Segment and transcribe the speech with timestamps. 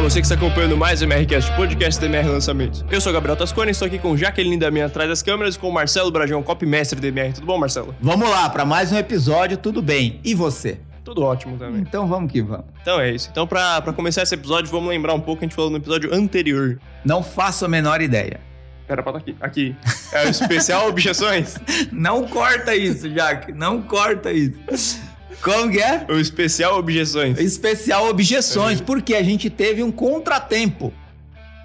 [0.00, 2.82] Olá, você que está acompanhando mais o MRCast, podcast da MR Lançamentos.
[2.90, 5.58] Eu sou o Gabriel Tascone, estou aqui com Jaqueline da minha atrás das câmeras e
[5.58, 7.34] com o Marcelo Brajão, copy mestre da MR.
[7.34, 7.94] Tudo bom, Marcelo?
[8.00, 10.18] Vamos lá, para mais um episódio, tudo bem?
[10.24, 10.80] E você?
[11.04, 11.82] Tudo ótimo também.
[11.82, 12.64] Então vamos que vamos.
[12.80, 13.28] Então é isso.
[13.30, 15.76] Então, pra, pra começar esse episódio, vamos lembrar um pouco que a gente falou no
[15.76, 16.80] episódio anterior.
[17.04, 18.40] Não faço a menor ideia.
[18.88, 19.36] Era pra estar aqui.
[19.38, 19.76] Aqui.
[20.12, 21.58] É o especial Objeções?
[21.92, 23.52] Não corta isso, Jaque.
[23.52, 24.98] Não corta isso.
[25.42, 26.06] Como que é?
[26.08, 27.38] O especial Objeções.
[27.38, 30.92] Especial Objeções, porque a gente teve um contratempo.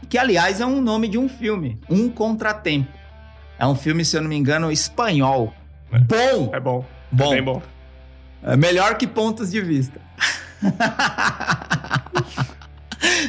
[0.09, 1.79] Que, aliás, é um nome de um filme.
[1.89, 2.91] Um Contratempo.
[3.57, 5.53] É um filme, se eu não me engano, espanhol.
[5.91, 6.51] Bom!
[6.53, 6.85] É bom.
[7.11, 7.29] Bom.
[7.31, 7.61] Bem bom.
[8.43, 9.99] É melhor que pontos de vista.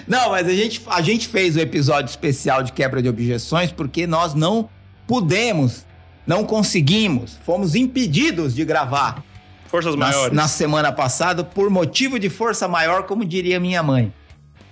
[0.06, 4.06] não, mas a gente, a gente fez o episódio especial de quebra de objeções porque
[4.06, 4.68] nós não
[5.06, 5.86] pudemos,
[6.26, 9.22] não conseguimos, fomos impedidos de gravar
[9.68, 10.36] Forças na, maiores.
[10.36, 14.12] na semana passada por motivo de força maior, como diria minha mãe.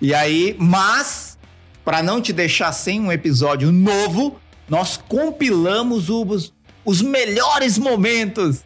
[0.00, 1.39] E aí, mas,
[1.84, 6.53] para não te deixar sem um episódio novo, nós compilamos os,
[6.84, 8.65] os melhores momentos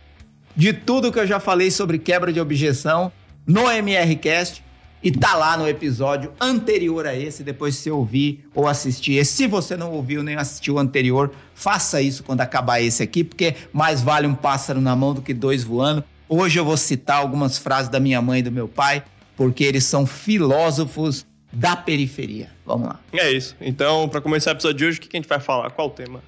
[0.55, 3.13] de tudo que eu já falei sobre quebra de objeção
[3.47, 4.65] no MRCast
[5.03, 9.33] e tá lá no episódio anterior a esse, depois se você ouvir ou assistir esse.
[9.33, 13.55] Se você não ouviu nem assistiu o anterior, faça isso quando acabar esse aqui, porque
[13.73, 16.03] mais vale um pássaro na mão do que dois voando.
[16.29, 19.03] Hoje eu vou citar algumas frases da minha mãe e do meu pai,
[19.37, 22.51] porque eles são filósofos da periferia.
[22.67, 23.01] Vamos lá.
[23.13, 23.57] É isso.
[23.61, 25.71] Então, pra começar o episódio de hoje, o que a gente vai falar?
[25.71, 26.23] Qual o tema?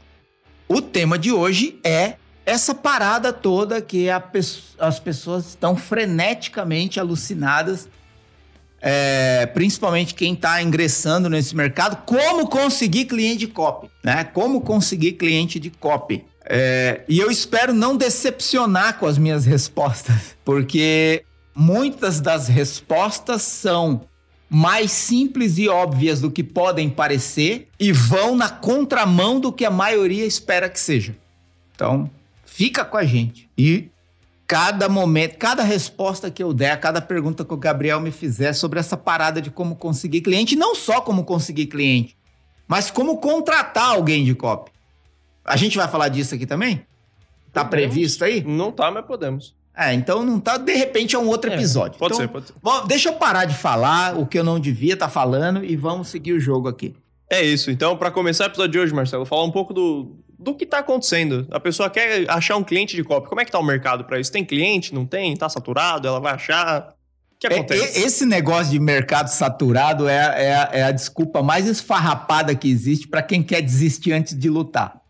[0.66, 2.14] O tema de hoje é
[2.46, 4.40] essa parada toda que pe-
[4.78, 7.88] as pessoas estão freneticamente alucinadas,
[8.80, 14.24] é, principalmente quem está ingressando nesse mercado, como conseguir cliente de copy, né?
[14.24, 16.24] Como conseguir cliente de copy.
[16.52, 24.00] É, e eu espero não decepcionar com as minhas respostas, porque muitas das respostas são
[24.48, 29.70] mais simples e óbvias do que podem parecer e vão na contramão do que a
[29.70, 31.16] maioria espera que seja.
[31.72, 32.10] Então,
[32.44, 33.48] fica com a gente.
[33.56, 33.88] E
[34.44, 38.80] cada momento, cada resposta que eu der, cada pergunta que o Gabriel me fizer sobre
[38.80, 42.16] essa parada de como conseguir cliente, não só como conseguir cliente,
[42.66, 44.72] mas como contratar alguém de copy.
[45.50, 46.84] A gente vai falar disso aqui também?
[47.52, 47.92] Tá Podemos.
[47.92, 48.42] previsto aí?
[48.46, 49.54] Não tá, mas podemos.
[49.76, 51.98] É, então não tá, de repente é um outro É, episódio.
[51.98, 52.54] Pode Então, ser, pode ser.
[52.62, 56.08] Bom, deixa eu parar de falar o que eu não devia estar falando e vamos
[56.08, 56.94] seguir o jogo aqui.
[57.30, 57.70] É isso.
[57.70, 60.78] Então, pra começar o episódio de hoje, Marcelo, falar um pouco do, do que tá
[60.78, 61.46] acontecendo.
[61.50, 63.28] A pessoa quer achar um cliente de copy.
[63.28, 64.30] Como é que tá o mercado pra isso?
[64.32, 64.92] Tem cliente?
[64.94, 65.36] Não tem?
[65.36, 66.06] Tá saturado?
[66.08, 66.94] Ela vai achar?
[67.34, 68.00] O que É, acontece?
[68.00, 70.34] e- esse negócio de mercado saturado é, a-
[70.74, 75.00] é, é a desculpa mais esfarrapada que existe para quem quer desistir antes de lutar.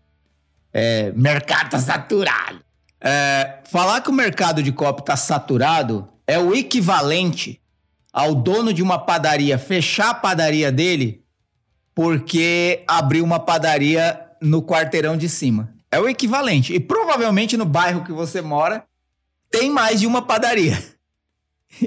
[0.73, 2.61] É, mercado tá saturado.
[3.01, 7.61] É, falar que o mercado de copo tá saturado é o equivalente
[8.13, 11.25] ao dono de uma padaria fechar a padaria dele
[11.95, 15.73] porque abriu uma padaria no quarteirão de cima.
[15.91, 16.73] É o equivalente.
[16.73, 18.85] E provavelmente no bairro que você mora
[19.51, 20.79] tem mais de uma padaria.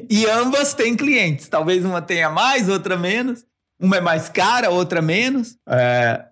[0.09, 1.47] E ambas têm clientes.
[1.47, 3.45] Talvez uma tenha mais, outra menos.
[3.79, 5.57] Uma é mais cara, outra menos.
[5.67, 6.25] É,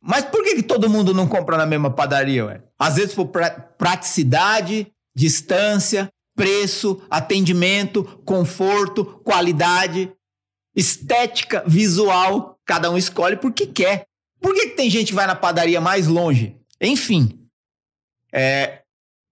[0.00, 2.62] Mas por que, que todo mundo não compra na mesma padaria, ué?
[2.78, 10.12] Às vezes por pra- praticidade, distância, preço, atendimento, conforto, qualidade,
[10.74, 12.58] estética, visual.
[12.64, 14.06] Cada um escolhe porque quer.
[14.40, 16.56] Por que, que tem gente que vai na padaria mais longe?
[16.80, 17.48] Enfim,
[18.32, 18.82] é,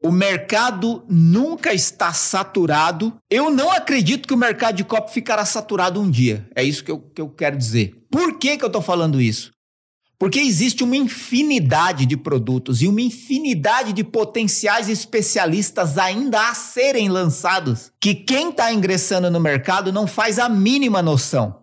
[0.03, 3.17] o mercado nunca está saturado.
[3.31, 6.49] Eu não acredito que o mercado de copo ficará saturado um dia.
[6.57, 7.95] É isso que eu, que eu quero dizer.
[8.11, 9.53] Por que, que eu estou falando isso?
[10.19, 17.09] Porque existe uma infinidade de produtos e uma infinidade de potenciais especialistas ainda a serem
[17.09, 21.63] lançados que quem está ingressando no mercado não faz a mínima noção.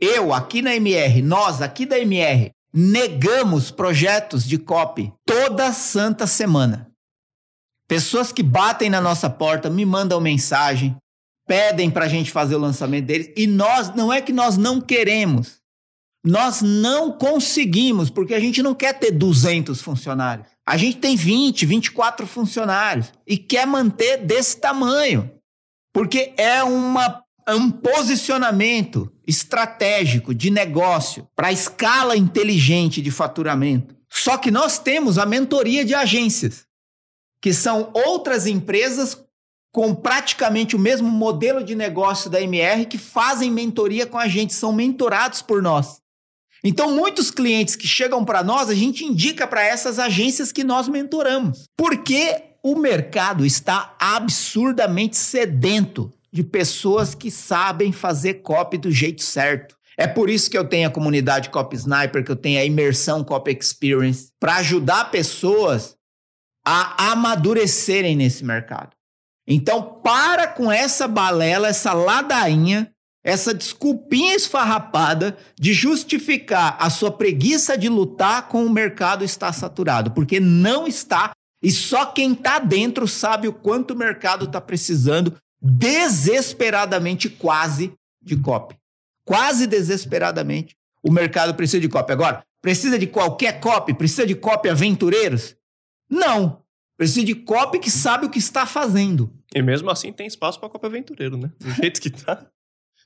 [0.00, 6.90] Eu, aqui na MR, nós aqui da MR, negamos projetos de copy toda santa semana.
[7.86, 10.96] Pessoas que batem na nossa porta, me mandam mensagem,
[11.46, 14.80] pedem para a gente fazer o lançamento deles e nós, não é que nós não
[14.80, 15.60] queremos,
[16.24, 20.48] nós não conseguimos, porque a gente não quer ter 200 funcionários.
[20.66, 25.30] A gente tem 20, 24 funcionários e quer manter desse tamanho,
[25.92, 33.94] porque é uma, um posicionamento estratégico de negócio para escala inteligente de faturamento.
[34.10, 36.64] Só que nós temos a mentoria de agências,
[37.42, 39.22] que são outras empresas
[39.70, 44.54] com praticamente o mesmo modelo de negócio da MR que fazem mentoria com a gente,
[44.54, 46.03] são mentorados por nós.
[46.64, 50.88] Então, muitos clientes que chegam para nós, a gente indica para essas agências que nós
[50.88, 51.64] mentoramos.
[51.76, 59.76] Porque o mercado está absurdamente sedento de pessoas que sabem fazer copy do jeito certo.
[59.96, 63.22] É por isso que eu tenho a comunidade Copy Sniper, que eu tenho a imersão
[63.22, 65.96] Copy Experience, para ajudar pessoas
[66.66, 68.96] a amadurecerem nesse mercado.
[69.46, 72.90] Então, para com essa balela, essa ladainha,
[73.24, 80.10] essa desculpinha esfarrapada de justificar a sua preguiça de lutar com o mercado está saturado,
[80.10, 81.32] porque não está,
[81.62, 88.36] e só quem está dentro sabe o quanto o mercado está precisando desesperadamente quase de
[88.36, 88.76] copy.
[89.24, 92.12] Quase desesperadamente o mercado precisa de copy.
[92.12, 93.94] Agora, precisa de qualquer copy?
[93.94, 95.56] Precisa de copy aventureiros?
[96.10, 96.62] Não.
[96.98, 99.32] Precisa de copy que sabe o que está fazendo.
[99.54, 101.50] E mesmo assim tem espaço para copy aventureiro, né?
[101.58, 102.46] Do jeito que tá.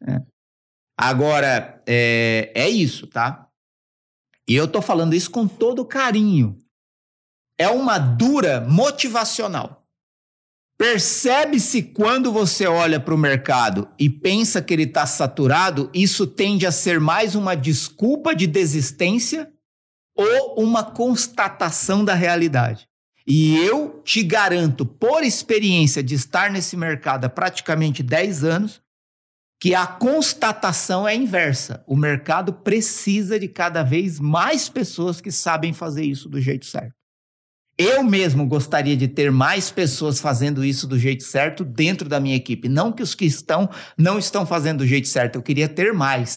[0.06, 0.22] É.
[0.96, 3.48] Agora, é, é isso, tá?
[4.48, 6.58] E eu tô falando isso com todo carinho.
[7.58, 9.86] É uma dura motivacional.
[10.78, 16.66] Percebe-se quando você olha para o mercado e pensa que ele está saturado, isso tende
[16.66, 19.52] a ser mais uma desculpa de desistência
[20.16, 22.88] ou uma constatação da realidade.
[23.26, 28.80] E eu te garanto, por experiência de estar nesse mercado há praticamente 10 anos,
[29.60, 31.82] que a constatação é inversa.
[31.86, 36.94] O mercado precisa de cada vez mais pessoas que sabem fazer isso do jeito certo.
[37.76, 42.34] Eu mesmo gostaria de ter mais pessoas fazendo isso do jeito certo dentro da minha
[42.34, 42.68] equipe.
[42.68, 46.34] Não que os que estão não estão fazendo do jeito certo, eu queria ter mais.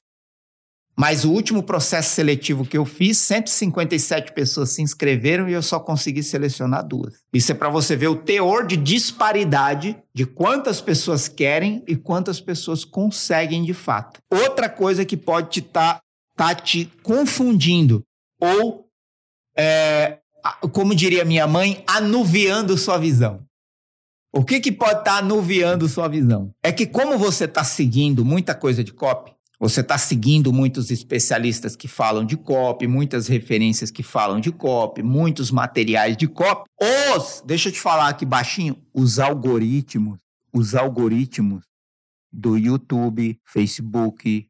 [1.02, 5.80] Mas o último processo seletivo que eu fiz, 157 pessoas se inscreveram e eu só
[5.80, 7.16] consegui selecionar duas.
[7.34, 12.40] Isso é para você ver o teor de disparidade de quantas pessoas querem e quantas
[12.40, 14.20] pessoas conseguem de fato.
[14.32, 16.00] Outra coisa que pode te tá,
[16.36, 18.04] tá te confundindo
[18.40, 18.86] ou
[19.58, 20.20] é,
[20.72, 23.44] como diria minha mãe, anuviando sua visão.
[24.32, 26.52] O que, que pode estar tá anuviando sua visão?
[26.62, 31.76] É que como você está seguindo muita coisa de copy, você está seguindo muitos especialistas
[31.76, 36.70] que falam de copy, muitas referências que falam de copy, muitos materiais de copy.
[37.16, 40.20] Os, deixa eu te falar aqui baixinho, os algoritmos,
[40.52, 41.64] os algoritmos
[42.32, 44.50] do YouTube, Facebook,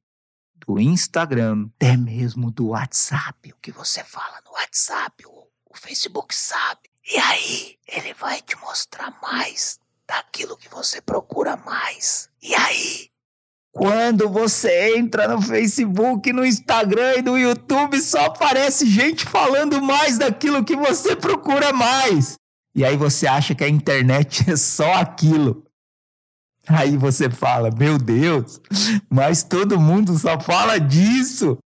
[0.66, 5.42] do Instagram, até mesmo do WhatsApp, o que você fala no WhatsApp, o
[5.72, 6.90] o Facebook sabe.
[7.10, 12.30] E aí, ele vai te mostrar mais daquilo que você procura mais.
[12.42, 13.11] E aí,
[13.74, 20.18] quando você entra no Facebook, no Instagram e no YouTube, só aparece gente falando mais
[20.18, 22.36] daquilo que você procura mais.
[22.76, 25.66] E aí você acha que a internet é só aquilo.
[26.68, 28.60] Aí você fala: Meu Deus,
[29.10, 31.58] mas todo mundo só fala disso.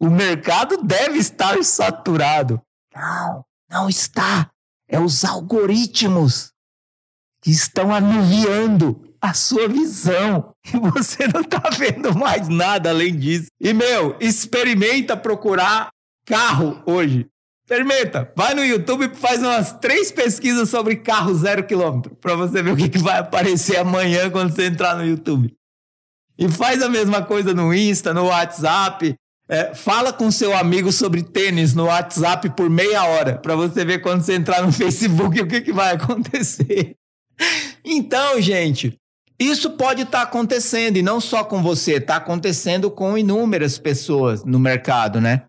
[0.00, 2.60] O mercado deve estar saturado.
[2.94, 4.50] Não, não está.
[4.88, 6.52] É os algoritmos
[7.40, 10.52] que estão anuviando a sua visão.
[10.74, 13.48] E você não está vendo mais nada além disso.
[13.60, 15.90] E, meu, experimenta procurar
[16.24, 17.26] carro hoje.
[17.64, 18.32] Experimenta.
[18.36, 22.14] Vai no YouTube e faz umas três pesquisas sobre carro zero quilômetro.
[22.14, 25.52] Para você ver o que, vai aparecer amanhã quando você entrar no YouTube.
[26.38, 29.14] E faz a mesma coisa no Insta, no WhatsApp.
[29.48, 34.00] É, fala com seu amigo sobre tênis no WhatsApp por meia hora, para você ver
[34.00, 36.96] quando você entrar no Facebook o que, que vai acontecer.
[37.84, 38.98] Então, gente,
[39.42, 44.44] isso pode estar tá acontecendo, e não só com você, está acontecendo com inúmeras pessoas
[44.44, 45.44] no mercado, né?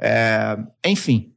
[0.00, 1.32] É, enfim,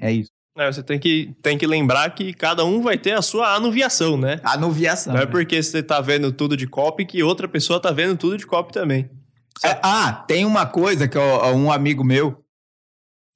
[0.00, 0.30] é isso.
[0.56, 4.16] É, você tem que, tem que lembrar que cada um vai ter a sua anuviação,
[4.16, 4.40] né?
[4.42, 5.14] Anuviação.
[5.14, 8.36] Não é porque você está vendo tudo de copy que outra pessoa está vendo tudo
[8.36, 9.08] de copy também.
[9.64, 12.44] É, ah, tem uma coisa que um amigo meu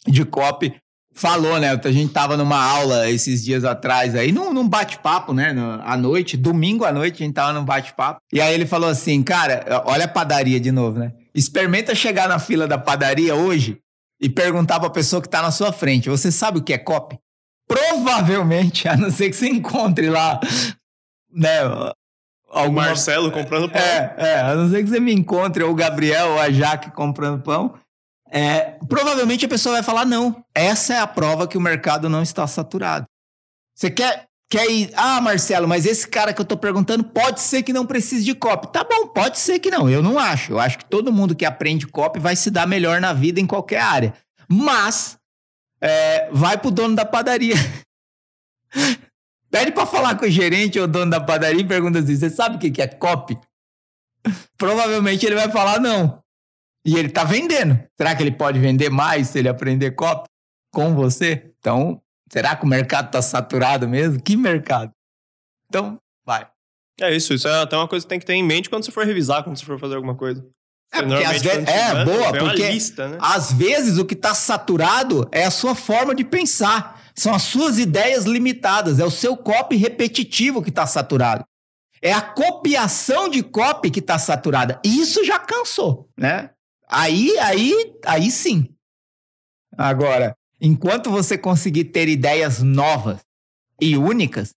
[0.07, 0.75] de copy
[1.15, 1.71] falou, né?
[1.71, 5.55] A gente tava numa aula esses dias atrás aí, num, num bate-papo, né?
[5.85, 8.21] à noite, domingo à noite, a gente tava num bate-papo.
[8.33, 11.13] E aí ele falou assim, cara, olha a padaria de novo, né?
[11.35, 13.79] Experimenta chegar na fila da padaria hoje
[14.21, 17.19] e perguntar pra pessoa que tá na sua frente, você sabe o que é copy?
[17.67, 20.41] Provavelmente, a não ser que você encontre lá,
[21.33, 21.61] né,
[22.53, 23.81] o Marcelo comprando pão.
[23.81, 26.91] É, é, a não ser que você me encontre, ou o Gabriel, ou a Jaque
[26.91, 27.75] comprando pão.
[28.35, 32.23] É, provavelmente a pessoa vai falar: não, essa é a prova que o mercado não
[32.23, 33.07] está saturado.
[33.77, 37.63] Você quer, quer ir, ah, Marcelo, mas esse cara que eu estou perguntando pode ser
[37.63, 38.73] que não precise de copy.
[38.73, 39.89] Tá bom, pode ser que não.
[39.91, 40.53] Eu não acho.
[40.53, 43.47] Eu acho que todo mundo que aprende copy vai se dar melhor na vida em
[43.47, 44.15] qualquer área.
[44.49, 45.19] Mas
[45.79, 47.57] é, vai pro dono da padaria.
[49.51, 52.57] Pede para falar com o gerente ou dono da padaria e pergunta assim: você sabe
[52.57, 53.39] o que é copy?
[54.57, 56.22] Provavelmente ele vai falar não.
[56.85, 57.79] E ele tá vendendo.
[57.97, 60.29] Será que ele pode vender mais se ele aprender copy
[60.73, 61.53] com você?
[61.59, 64.21] Então, será que o mercado tá saturado mesmo?
[64.21, 64.93] Que mercado?
[65.69, 66.47] Então, vai.
[67.01, 68.91] É isso, isso é até uma coisa que tem que ter em mente quando você
[68.93, 70.45] for revisar, quando você for fazer alguma coisa.
[70.93, 73.19] É, porque às vezes, é boa, porque lista, né?
[73.19, 77.01] às vezes o que está saturado é a sua forma de pensar.
[77.15, 81.45] São as suas ideias limitadas, é o seu copy repetitivo que está saturado.
[82.01, 84.81] É a copiação de copy que está saturada.
[84.85, 86.51] E isso já cansou, né?
[86.93, 88.69] Aí, aí, aí sim.
[89.79, 93.21] Agora, enquanto você conseguir ter ideias novas
[93.81, 94.55] e únicas,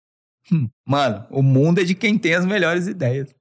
[0.52, 3.34] hum, mano, o mundo é de quem tem as melhores ideias.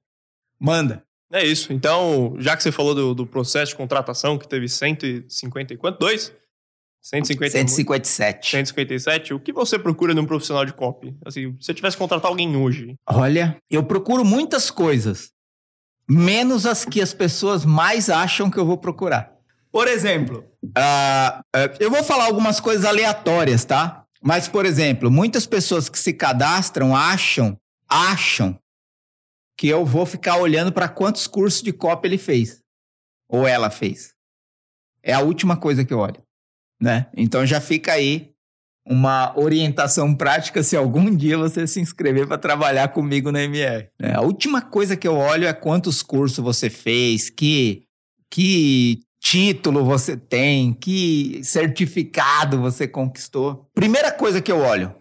[0.59, 1.03] Manda.
[1.31, 1.73] É isso.
[1.73, 5.97] Então, já que você falou do, do processo de contratação, que teve 150 e quanto?
[5.97, 6.31] Dois?
[7.01, 8.51] 150, 157.
[8.51, 9.33] 157.
[9.33, 11.13] O que você procura num profissional de copy?
[11.25, 12.95] Assim, se você tivesse que contratar alguém hoje.
[13.09, 15.32] Olha, eu procuro muitas coisas,
[16.09, 19.33] menos as que as pessoas mais acham que eu vou procurar.
[19.71, 24.05] Por exemplo, uh, uh, eu vou falar algumas coisas aleatórias, tá?
[24.21, 27.57] Mas, por exemplo, muitas pessoas que se cadastram acham,
[27.89, 28.57] acham
[29.57, 32.61] que eu vou ficar olhando para quantos cursos de copy ele fez
[33.27, 34.13] ou ela fez.
[35.01, 36.23] É a última coisa que eu olho,
[36.81, 37.09] né?
[37.17, 38.32] Então já fica aí
[38.85, 43.87] uma orientação prática se algum dia você se inscrever para trabalhar comigo na MR.
[43.99, 44.13] Né?
[44.13, 47.83] A última coisa que eu olho é quantos cursos você fez, que
[48.29, 53.69] que título você tem, que certificado você conquistou.
[53.73, 54.93] Primeira coisa que eu olho,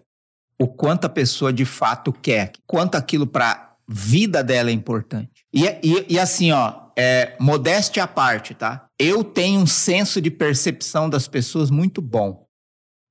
[0.60, 5.44] o quanto a pessoa de fato quer, quanto aquilo para vida dela é importante.
[5.52, 8.86] E, e, e assim, ó, é, modéstia à parte, tá?
[8.98, 12.41] Eu tenho um senso de percepção das pessoas muito bom.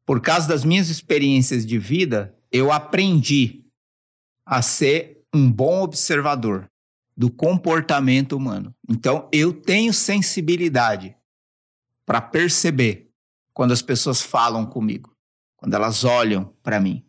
[0.05, 3.65] Por causa das minhas experiências de vida, eu aprendi
[4.45, 6.69] a ser um bom observador
[7.15, 8.75] do comportamento humano.
[8.89, 11.15] Então, eu tenho sensibilidade
[12.05, 13.09] para perceber
[13.53, 15.15] quando as pessoas falam comigo,
[15.55, 17.05] quando elas olham para mim.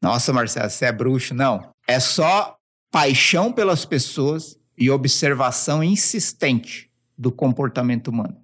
[0.00, 1.34] Nossa, Marcelo, você é bruxo?
[1.34, 1.72] Não.
[1.86, 2.56] É só
[2.90, 8.40] paixão pelas pessoas e observação insistente do comportamento humano.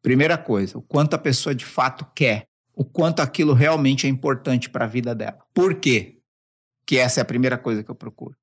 [0.00, 2.46] Primeira coisa, o quanto a pessoa de fato quer,
[2.78, 5.38] o quanto aquilo realmente é importante para a vida dela.
[5.52, 6.20] Por quê?
[6.86, 8.36] Que essa é a primeira coisa que eu procuro.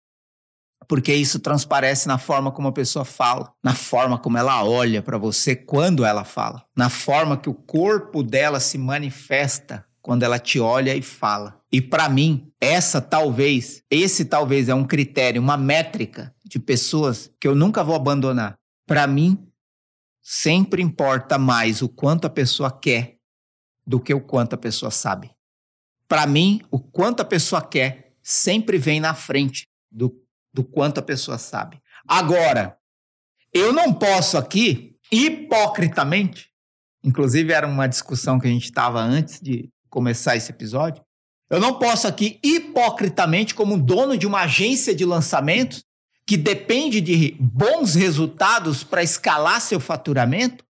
[0.90, 5.18] Porque isso transparece na forma como a pessoa fala, na forma como ela olha para
[5.18, 10.60] você quando ela fala, na forma que o corpo dela se manifesta quando ela te
[10.60, 11.62] olha e fala.
[11.72, 17.48] E para mim, essa talvez, esse talvez é um critério, uma métrica de pessoas que
[17.48, 18.60] eu nunca vou abandonar.
[18.86, 19.48] Para mim,
[20.22, 23.15] sempre importa mais o quanto a pessoa quer
[23.86, 25.32] do que o quanto a pessoa sabe.
[26.08, 30.16] Para mim, o quanto a pessoa quer sempre vem na frente do,
[30.54, 31.82] do quanto a pessoa sabe.
[32.08, 32.78] Agora,
[33.54, 36.50] eu não posso aqui, hipocritamente,
[37.04, 41.02] inclusive era uma discussão que a gente estava antes de, começar esse episódio,
[41.50, 45.86] eu não posso aqui hipocritamente, como dono de uma agência de lançamentos,
[46.28, 50.66] que depende de bons resultados para escalar seu faturamento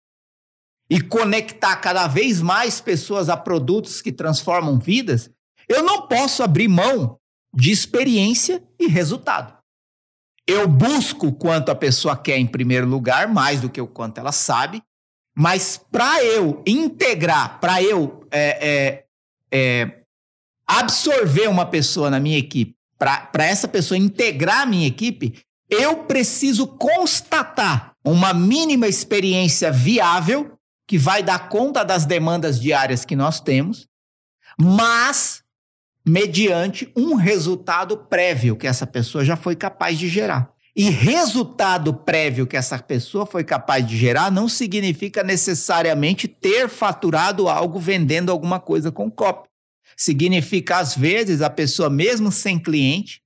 [0.94, 5.28] e conectar cada vez mais pessoas a produtos que transformam vidas,
[5.68, 7.18] eu não posso abrir mão
[7.52, 9.58] de experiência e resultado.
[10.46, 14.32] Eu busco quanto a pessoa quer em primeiro lugar, mais do que o quanto ela
[14.32, 14.84] sabe,
[15.36, 19.06] mas para eu integrar, para eu é, é,
[19.52, 20.04] é,
[20.68, 26.68] absorver uma pessoa na minha equipe, para essa pessoa integrar a minha equipe, eu preciso
[26.68, 30.54] constatar uma mínima experiência viável
[30.88, 33.88] que vai dar conta das demandas diárias que nós temos,
[34.60, 35.44] mas
[36.06, 40.52] mediante um resultado prévio que essa pessoa já foi capaz de gerar.
[40.75, 47.48] E resultado prévio que essa pessoa foi capaz de gerar não significa necessariamente ter faturado
[47.48, 49.48] algo vendendo alguma coisa com copy.
[49.96, 53.22] Significa, às vezes, a pessoa, mesmo sem cliente,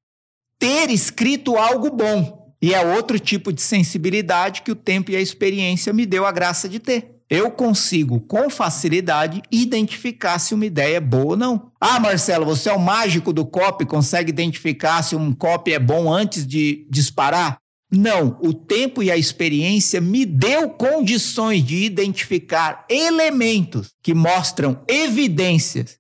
[0.60, 2.54] ter escrito algo bom.
[2.62, 6.32] E é outro tipo de sensibilidade que o tempo e a experiência me deu a
[6.34, 7.17] graça de ter.
[7.30, 11.72] Eu consigo, com facilidade, identificar se uma ideia é boa ou não.
[11.80, 16.12] Ah, Marcelo, você é o mágico do copy, consegue identificar se um copy é bom
[16.12, 17.60] antes de disparar?
[17.92, 25.98] Não, o tempo e a experiência me deu condições de identificar elementos que mostram evidências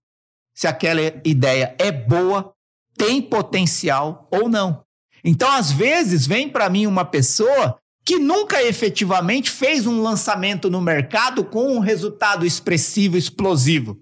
[0.53, 2.53] se aquela ideia é boa,
[2.98, 4.84] tem potencial ou não.
[5.24, 7.77] Então, às vezes, vem para mim uma pessoa
[8.08, 14.02] que nunca efetivamente fez um lançamento no mercado com um resultado expressivo, explosivo.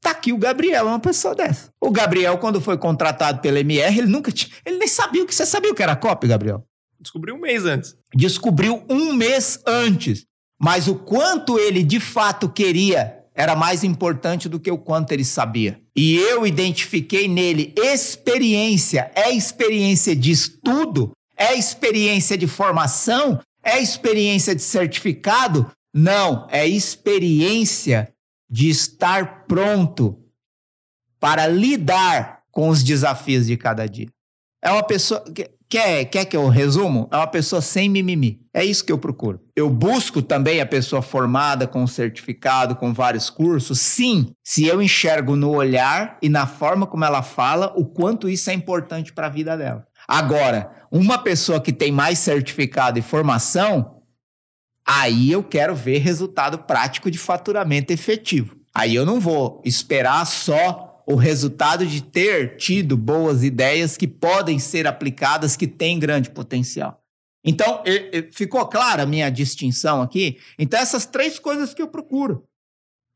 [0.00, 1.70] Tá aqui o Gabriel, é uma pessoa dessa.
[1.78, 5.34] O Gabriel, quando foi contratado pela MR, ele nunca tinha, ele nem sabia o que
[5.34, 6.64] você sabia o que era copy, Gabriel.
[6.98, 7.94] Descobriu um mês antes.
[8.14, 10.24] Descobriu um mês antes.
[10.58, 15.26] Mas o quanto ele de fato queria era mais importante do que o quanto ele
[15.26, 15.78] sabia.
[15.94, 19.10] E eu identifiquei nele experiência.
[19.14, 21.12] É experiência de estudo?
[21.36, 23.40] É experiência de formação?
[23.62, 25.70] É experiência de certificado?
[25.92, 28.12] Não, é experiência
[28.48, 30.18] de estar pronto
[31.18, 34.08] para lidar com os desafios de cada dia.
[34.62, 35.24] É uma pessoa.
[35.68, 37.08] Quer, quer que eu resumo?
[37.10, 38.40] É uma pessoa sem mimimi.
[38.54, 39.40] É isso que eu procuro.
[39.54, 43.80] Eu busco também a pessoa formada, com certificado, com vários cursos.
[43.80, 48.48] Sim, se eu enxergo no olhar e na forma como ela fala, o quanto isso
[48.48, 49.84] é importante para a vida dela.
[50.08, 54.02] Agora, uma pessoa que tem mais certificado e formação,
[54.86, 58.56] aí eu quero ver resultado prático de faturamento efetivo.
[58.74, 64.58] Aí eu não vou esperar só o resultado de ter tido boas ideias que podem
[64.58, 67.00] ser aplicadas, que têm grande potencial.
[67.44, 67.82] Então,
[68.32, 70.38] ficou clara a minha distinção aqui?
[70.58, 72.44] Então, essas três coisas que eu procuro.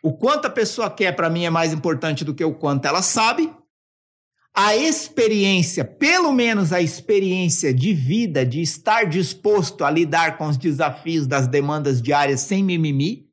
[0.02, 3.02] O quanto a pessoa quer, para mim, é mais importante do que o quanto ela
[3.02, 3.52] sabe.
[4.54, 10.57] A experiência, pelo menos a experiência de vida, de estar disposto a lidar com os
[10.57, 13.28] desafios das demandas diárias sem mimimi.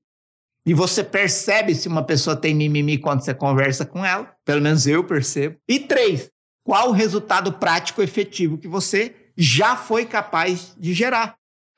[0.65, 4.31] E você percebe se uma pessoa tem mimimi quando você conversa com ela.
[4.45, 5.57] Pelo menos eu percebo.
[5.67, 6.29] E três,
[6.63, 11.35] qual o resultado prático efetivo que você já foi capaz de gerar?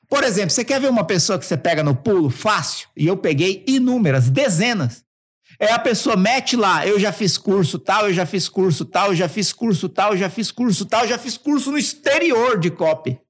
[0.08, 2.88] Por exemplo, você quer ver uma pessoa que você pega no pulo fácil?
[2.96, 5.04] E eu peguei inúmeras, dezenas.
[5.60, 9.08] É a pessoa mete lá, eu já fiz curso tal, eu já fiz curso tal,
[9.08, 11.76] eu já fiz curso tal, eu já fiz curso tal, eu já fiz curso no
[11.76, 13.20] exterior de copy.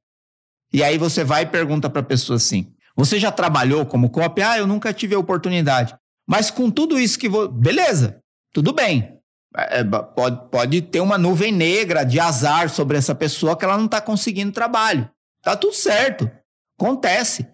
[0.73, 4.43] E aí você vai e pergunta para a pessoa assim: você já trabalhou como copy?
[4.43, 5.97] Ah, eu nunca tive a oportunidade.
[6.25, 7.49] Mas com tudo isso que vou.
[7.49, 8.21] Beleza,
[8.53, 9.19] tudo bem.
[9.57, 13.77] É, é pode, pode ter uma nuvem negra de azar sobre essa pessoa que ela
[13.77, 15.11] não está conseguindo trabalho.
[15.43, 16.31] Tá tudo certo.
[16.79, 17.49] Acontece.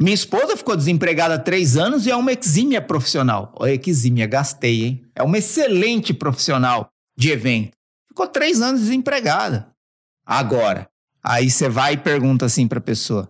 [0.00, 3.52] Minha esposa ficou desempregada há três anos e é uma exímia profissional.
[3.56, 5.04] Olha exímia, gastei, hein?
[5.12, 7.72] É uma excelente profissional de evento.
[8.06, 9.72] Ficou três anos desempregada.
[10.24, 10.88] Agora,
[11.22, 13.28] aí você vai e pergunta assim para a pessoa: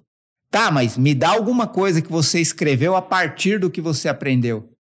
[0.50, 4.70] Tá, mas me dá alguma coisa que você escreveu a partir do que você aprendeu.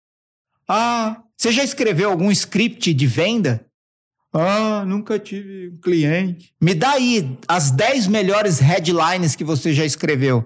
[0.68, 3.64] Ah, você já escreveu algum script de venda?
[4.32, 6.52] Ah, nunca tive um cliente.
[6.60, 10.44] Me dá aí as 10 melhores headlines que você já escreveu.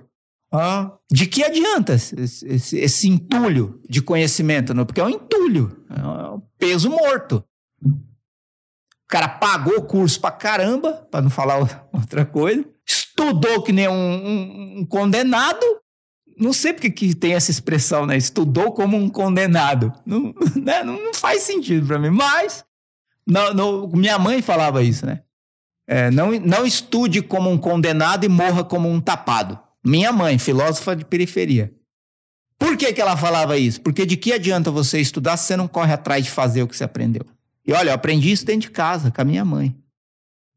[0.53, 4.75] Ah, de que adianta esse, esse, esse entulho de conhecimento?
[4.75, 4.85] Não?
[4.85, 7.43] Porque é um entulho, é um peso morto.
[7.85, 11.59] O cara pagou o curso pra caramba, para não falar
[11.93, 15.65] outra coisa estudou que nem um, um, um condenado.
[16.38, 18.17] Não sei porque que tem essa expressão, né?
[18.17, 19.93] Estudou como um condenado.
[20.05, 20.83] Não, né?
[20.83, 22.11] não faz sentido para mim.
[22.11, 22.65] Mas
[23.27, 25.23] não, não, minha mãe falava isso, né?
[25.87, 29.59] É, não, não estude como um condenado e morra como um tapado.
[29.85, 31.73] Minha mãe, filósofa de periferia.
[32.59, 33.81] Por que, que ela falava isso?
[33.81, 36.77] Porque de que adianta você estudar se você não corre atrás de fazer o que
[36.77, 37.27] você aprendeu?
[37.66, 39.75] E olha, eu aprendi isso dentro de casa, com a minha mãe.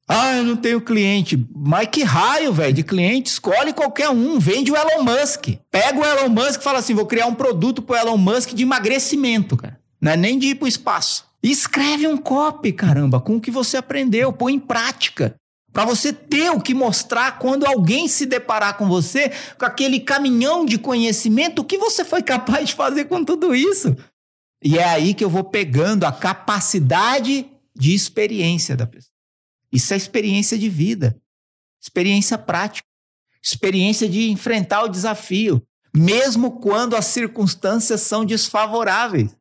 [0.08, 1.44] Ah, eu não tenho cliente.
[1.56, 3.32] Mas que raio, velho, de cliente?
[3.32, 4.38] Escolhe qualquer um.
[4.38, 5.48] Vende o Elon Musk.
[5.72, 8.64] Pega o Elon Musk e fala assim: vou criar um produto pro Elon Musk de
[8.64, 9.80] emagrecimento, cara.
[10.00, 11.26] Não é nem de ir pro espaço.
[11.42, 14.32] escreve um copy, caramba, com o que você aprendeu.
[14.32, 15.36] Põe em prática.
[15.76, 20.66] Para você ter o que mostrar quando alguém se deparar com você, com aquele caminhão
[20.66, 23.94] de conhecimento, o que você foi capaz de fazer com tudo isso.
[24.64, 29.12] E é aí que eu vou pegando a capacidade de experiência da pessoa.
[29.70, 31.22] Isso é experiência de vida,
[31.84, 32.88] experiência prática,
[33.44, 35.62] experiência de enfrentar o desafio,
[35.94, 39.36] mesmo quando as circunstâncias são desfavoráveis.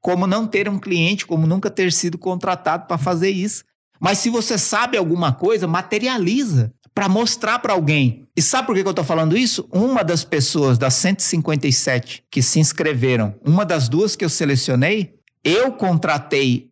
[0.00, 3.64] Como não ter um cliente, como nunca ter sido contratado para fazer isso.
[4.00, 8.28] Mas se você sabe alguma coisa, materializa para mostrar para alguém.
[8.36, 9.68] E sabe por que eu estou falando isso?
[9.72, 15.72] Uma das pessoas das 157 que se inscreveram, uma das duas que eu selecionei, eu
[15.72, 16.70] contratei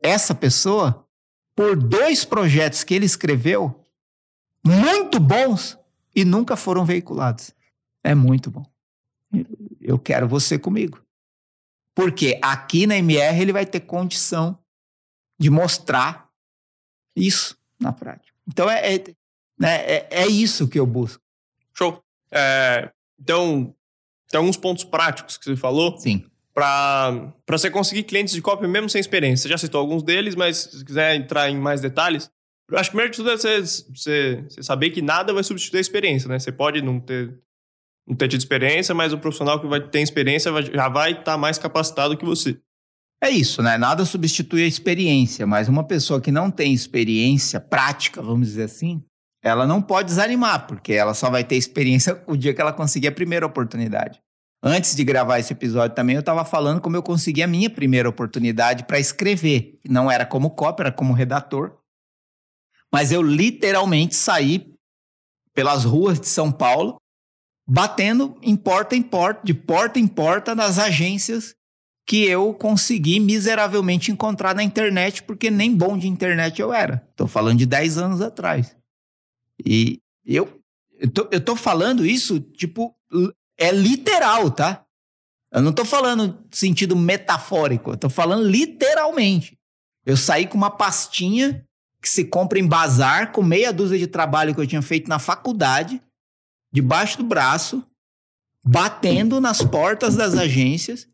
[0.00, 1.06] essa pessoa
[1.54, 3.84] por dois projetos que ele escreveu,
[4.64, 5.78] muito bons,
[6.14, 7.52] e nunca foram veiculados.
[8.02, 8.64] É muito bom.
[9.80, 11.00] Eu quero você comigo.
[11.94, 14.58] Porque aqui na MR ele vai ter condição
[15.38, 16.27] de mostrar
[17.18, 18.32] isso na prática.
[18.46, 19.04] Então é, é,
[19.58, 21.22] né, é, é isso que eu busco.
[21.74, 22.02] Show.
[22.30, 23.74] É, então,
[24.30, 25.98] tem alguns pontos práticos que você falou.
[25.98, 26.24] Sim
[26.58, 29.44] para você conseguir clientes de copy mesmo sem experiência.
[29.44, 32.28] Você já citou alguns deles, mas se quiser entrar em mais detalhes,
[32.68, 35.78] eu acho que primeiro de tudo é você, você, você, saber que nada vai substituir
[35.78, 36.38] a experiência, né?
[36.38, 37.32] Você pode não ter,
[38.06, 41.38] não ter tido experiência, mas o profissional que vai ter experiência já vai estar tá
[41.38, 42.58] mais capacitado que você.
[43.22, 43.76] É isso, né?
[43.76, 49.02] Nada substitui a experiência, mas uma pessoa que não tem experiência prática, vamos dizer assim,
[49.42, 53.08] ela não pode desanimar, porque ela só vai ter experiência o dia que ela conseguir
[53.08, 54.20] a primeira oportunidade.
[54.62, 58.08] Antes de gravar esse episódio também, eu estava falando como eu consegui a minha primeira
[58.08, 59.78] oportunidade para escrever.
[59.88, 61.78] Não era como copy, era como redator.
[62.92, 64.74] Mas eu literalmente saí
[65.54, 66.96] pelas ruas de São Paulo,
[67.68, 71.54] batendo em porta em porta, de porta em porta nas agências
[72.08, 77.06] que eu consegui miseravelmente encontrar na internet, porque nem bom de internet eu era.
[77.10, 78.74] Estou falando de 10 anos atrás.
[79.62, 80.58] E eu,
[80.98, 82.96] eu, tô, eu falando isso, tipo,
[83.58, 84.86] é literal, tá?
[85.52, 89.58] Eu não tô falando sentido metafórico, eu falando literalmente.
[90.06, 91.62] Eu saí com uma pastinha
[92.00, 95.18] que se compra em bazar, com meia dúzia de trabalho que eu tinha feito na
[95.18, 96.00] faculdade,
[96.72, 97.84] debaixo do braço,
[98.64, 101.06] batendo nas portas das agências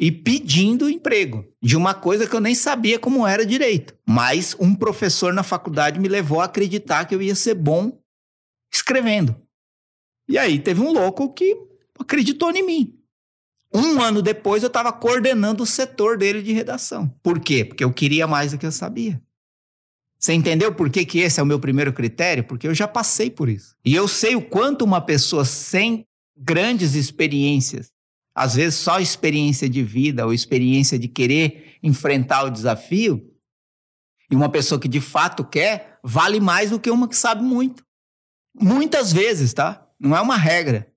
[0.00, 3.94] e pedindo emprego de uma coisa que eu nem sabia como era direito.
[4.08, 8.00] Mas um professor na faculdade me levou a acreditar que eu ia ser bom
[8.72, 9.36] escrevendo.
[10.26, 11.54] E aí teve um louco que
[11.98, 12.98] acreditou em mim.
[13.74, 17.14] Um ano depois eu estava coordenando o setor dele de redação.
[17.22, 17.62] Por quê?
[17.62, 19.20] Porque eu queria mais do que eu sabia.
[20.18, 22.44] Você entendeu por que, que esse é o meu primeiro critério?
[22.44, 23.76] Porque eu já passei por isso.
[23.84, 27.92] E eu sei o quanto uma pessoa sem grandes experiências
[28.34, 33.30] às vezes só experiência de vida ou experiência de querer enfrentar o desafio,
[34.30, 37.84] e uma pessoa que de fato quer, vale mais do que uma que sabe muito.
[38.54, 39.86] Muitas vezes, tá?
[39.98, 40.88] Não é uma regra.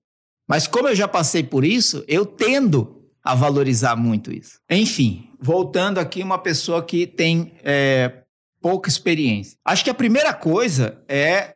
[0.48, 4.60] Mas como eu já passei por isso, eu tendo a valorizar muito isso.
[4.70, 8.22] Enfim, voltando aqui, uma pessoa que tem é,
[8.60, 9.58] pouca experiência.
[9.64, 11.54] Acho que a primeira coisa é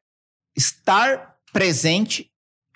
[0.57, 2.31] estar presente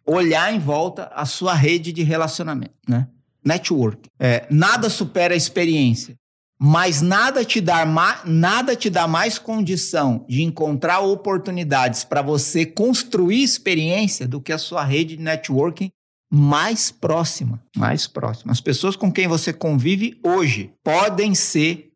[0.07, 3.09] olhar em volta a sua rede de relacionamento, né?
[3.45, 4.09] Network.
[4.19, 6.17] É, nada supera a experiência,
[6.59, 7.85] mas nada te dá
[8.25, 14.59] nada te dá mais condição de encontrar oportunidades para você construir experiência do que a
[14.59, 15.91] sua rede de networking
[16.31, 18.53] mais próxima, mais próxima.
[18.53, 21.91] As pessoas com quem você convive hoje podem ser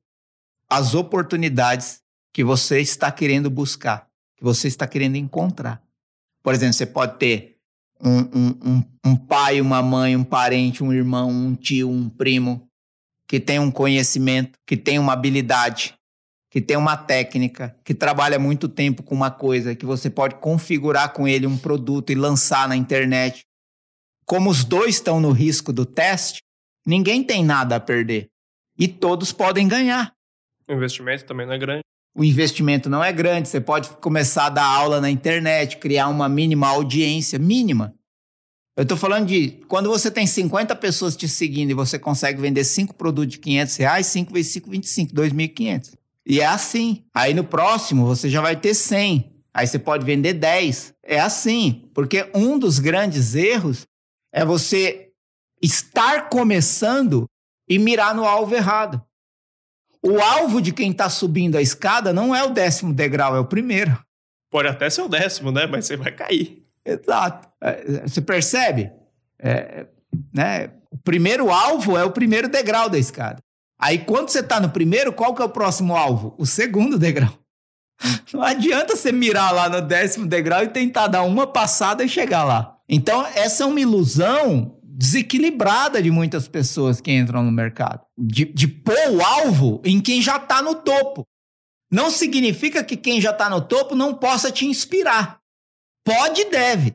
[0.68, 2.02] as oportunidades
[2.34, 5.82] que você está querendo buscar, que você está querendo encontrar.
[6.42, 7.55] Por exemplo, você pode ter
[8.02, 12.68] um, um, um, pai, uma mãe, um parente, um irmão, um tio, um primo
[13.28, 15.94] que tem um conhecimento, que tem uma habilidade,
[16.50, 21.12] que tem uma técnica, que trabalha muito tempo com uma coisa, que você pode configurar
[21.12, 23.44] com ele um produto e lançar na internet.
[24.24, 26.40] Como os dois estão no risco do teste,
[26.86, 28.28] ninguém tem nada a perder.
[28.78, 30.12] E todos podem ganhar.
[30.68, 31.82] O investimento também não é grande
[32.16, 36.28] o investimento não é grande, você pode começar a dar aula na internet, criar uma
[36.28, 37.94] mínima audiência, mínima.
[38.74, 42.64] Eu estou falando de quando você tem 50 pessoas te seguindo e você consegue vender
[42.64, 45.92] 5 produtos de 500 reais, 5 vezes 5, 25, 2.500.
[46.26, 47.04] E é assim.
[47.14, 49.32] Aí no próximo você já vai ter 100.
[49.54, 50.94] Aí você pode vender 10.
[51.02, 51.88] É assim.
[51.94, 53.86] Porque um dos grandes erros
[54.32, 55.10] é você
[55.62, 57.26] estar começando
[57.68, 59.02] e mirar no alvo errado.
[60.06, 63.44] O alvo de quem está subindo a escada não é o décimo degrau, é o
[63.44, 63.98] primeiro.
[64.50, 65.66] Pode até ser o décimo, né?
[65.66, 66.64] Mas você vai cair.
[66.84, 67.48] Exato.
[67.60, 68.92] É, você percebe?
[69.38, 69.86] É,
[70.32, 70.70] né?
[70.90, 73.38] O primeiro alvo é o primeiro degrau da escada.
[73.78, 76.34] Aí, quando você está no primeiro, qual que é o próximo alvo?
[76.38, 77.32] O segundo degrau.
[78.32, 82.44] Não adianta você mirar lá no décimo degrau e tentar dar uma passada e chegar
[82.44, 82.76] lá.
[82.88, 88.00] Então, essa é uma ilusão desequilibrada de muitas pessoas que entram no mercado.
[88.16, 91.22] De, de pôr o alvo em quem já está no topo.
[91.92, 95.38] Não significa que quem já está no topo não possa te inspirar.
[96.02, 96.94] Pode e deve.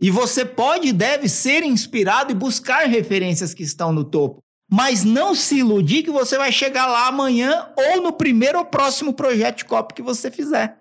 [0.00, 4.42] E você pode e deve ser inspirado e buscar referências que estão no topo.
[4.68, 9.14] Mas não se iludir que você vai chegar lá amanhã ou no primeiro ou próximo
[9.14, 10.80] projeto de que você fizer.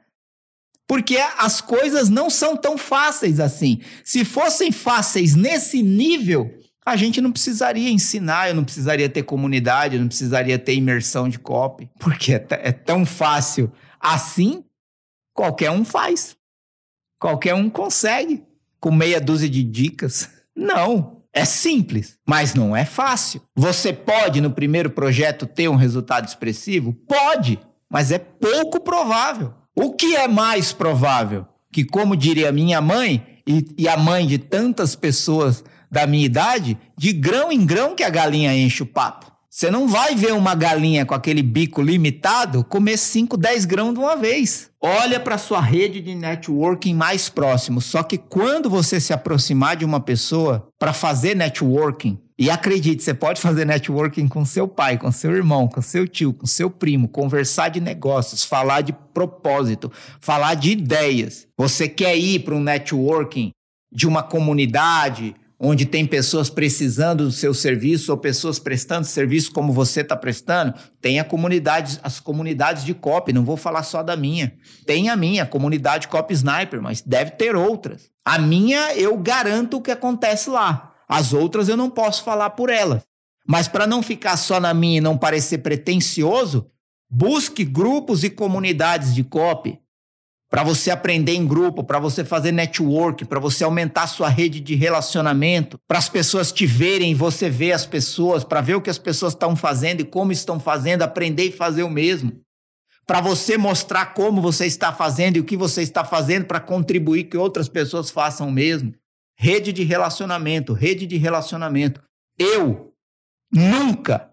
[0.88, 3.82] Porque as coisas não são tão fáceis assim.
[4.04, 6.54] Se fossem fáceis nesse nível,
[6.86, 11.28] a gente não precisaria ensinar, eu não precisaria ter comunidade, eu não precisaria ter imersão
[11.28, 11.90] de copy.
[12.00, 14.64] Porque é, é tão fácil assim,
[15.34, 16.38] qualquer um faz.
[17.20, 18.44] Qualquer um consegue.
[18.80, 20.30] Com meia dúzia de dicas.
[20.56, 21.16] Não.
[21.34, 23.42] É simples, mas não é fácil.
[23.54, 26.94] Você pode, no primeiro projeto, ter um resultado expressivo?
[26.94, 29.54] Pode, mas é pouco provável.
[29.76, 31.46] O que é mais provável?
[31.72, 36.78] Que, como diria minha mãe, e, e, a mãe de tantas pessoas da minha idade,
[36.98, 39.32] de grão em grão que a galinha enche o papo.
[39.50, 44.00] Você não vai ver uma galinha com aquele bico limitado comer 5, 10 grãos de
[44.00, 44.70] uma vez.
[44.82, 47.80] Olha para sua rede de networking mais próximo.
[47.80, 53.14] Só que quando você se aproximar de uma pessoa para fazer networking, e acredite, você
[53.14, 57.08] pode fazer networking com seu pai, com seu irmão, com seu tio, com seu primo,
[57.08, 61.48] conversar de negócios, falar de propósito, falar de ideias.
[61.58, 63.52] Você quer ir para um networking
[63.90, 69.72] de uma comunidade onde tem pessoas precisando do seu serviço ou pessoas prestando serviço como
[69.72, 74.18] você está prestando, tem a comunidade, as comunidades de copy, não vou falar só da
[74.18, 74.54] minha.
[74.86, 78.10] Tem a minha, a comunidade copy sniper, mas deve ter outras.
[78.26, 80.95] A minha, eu garanto o que acontece lá.
[81.08, 83.04] As outras eu não posso falar por elas.
[83.48, 86.68] Mas para não ficar só na minha e não parecer pretensioso,
[87.10, 89.80] busque grupos e comunidades de copy
[90.50, 94.76] para você aprender em grupo, para você fazer network, para você aumentar sua rede de
[94.76, 98.98] relacionamento, para as pessoas te verem você ver as pessoas, para ver o que as
[98.98, 102.32] pessoas estão fazendo e como estão fazendo, aprender e fazer o mesmo.
[103.06, 107.26] Para você mostrar como você está fazendo e o que você está fazendo para contribuir
[107.26, 108.94] que outras pessoas façam o mesmo.
[109.38, 112.02] Rede de relacionamento, rede de relacionamento.
[112.38, 112.94] Eu
[113.52, 114.32] nunca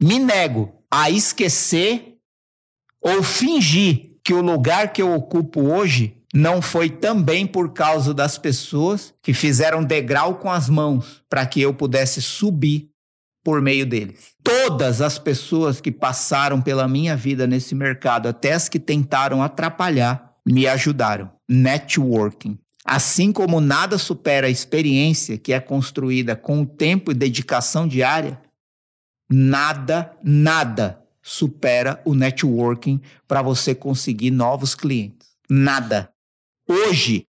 [0.00, 2.16] me nego a esquecer
[3.00, 8.36] ou fingir que o lugar que eu ocupo hoje não foi também por causa das
[8.36, 12.90] pessoas que fizeram degrau com as mãos para que eu pudesse subir
[13.42, 14.32] por meio deles.
[14.42, 20.34] Todas as pessoas que passaram pela minha vida nesse mercado, até as que tentaram atrapalhar,
[20.46, 21.32] me ajudaram.
[21.48, 22.58] Networking.
[22.90, 28.40] Assim como nada supera a experiência que é construída com o tempo e dedicação diária,
[29.30, 35.28] nada, nada supera o networking para você conseguir novos clientes.
[35.50, 36.10] Nada.
[36.66, 37.26] Hoje,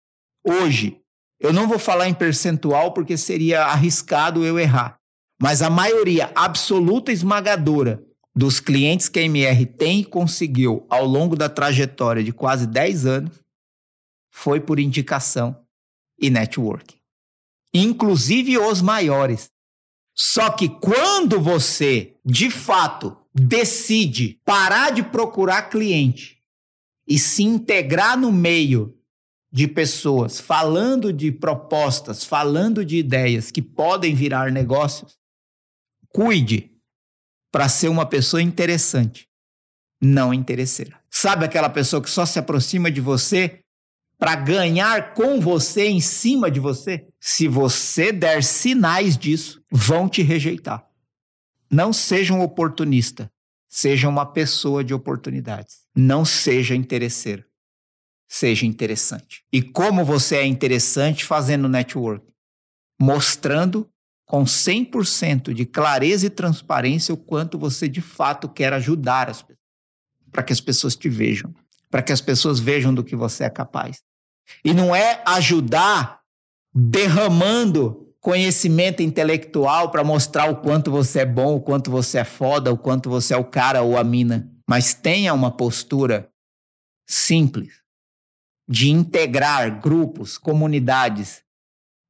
[0.46, 1.00] hoje,
[1.40, 4.98] eu não vou falar em percentual porque seria arriscado eu errar,
[5.40, 8.02] mas a maioria absoluta esmagadora
[8.36, 13.06] dos clientes que a MR tem e conseguiu ao longo da trajetória de quase 10
[13.06, 13.45] anos
[14.36, 15.64] foi por indicação
[16.20, 16.98] e networking.
[17.72, 19.50] Inclusive os maiores.
[20.14, 26.42] Só que quando você, de fato, decide parar de procurar cliente
[27.08, 28.98] e se integrar no meio
[29.50, 35.18] de pessoas falando de propostas, falando de ideias que podem virar negócios,
[36.10, 36.76] cuide
[37.50, 39.30] para ser uma pessoa interessante,
[40.00, 41.00] não interesseira.
[41.10, 43.62] Sabe aquela pessoa que só se aproxima de você
[44.18, 47.06] para ganhar com você em cima de você?
[47.20, 50.86] Se você der sinais disso, vão te rejeitar.
[51.70, 53.30] Não seja um oportunista.
[53.68, 55.80] Seja uma pessoa de oportunidades.
[55.94, 57.44] Não seja interesseiro.
[58.28, 59.44] Seja interessante.
[59.52, 62.26] E como você é interessante fazendo network?
[62.98, 63.88] Mostrando
[64.24, 69.66] com 100% de clareza e transparência o quanto você de fato quer ajudar as pessoas.
[70.32, 71.54] Para que as pessoas te vejam.
[71.90, 74.02] Para que as pessoas vejam do que você é capaz.
[74.64, 76.20] E não é ajudar
[76.74, 82.72] derramando conhecimento intelectual para mostrar o quanto você é bom, o quanto você é foda,
[82.72, 84.52] o quanto você é o cara ou a mina.
[84.68, 86.28] Mas tenha uma postura
[87.08, 87.80] simples
[88.68, 91.44] de integrar grupos, comunidades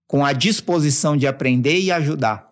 [0.09, 2.51] com a disposição de aprender e ajudar.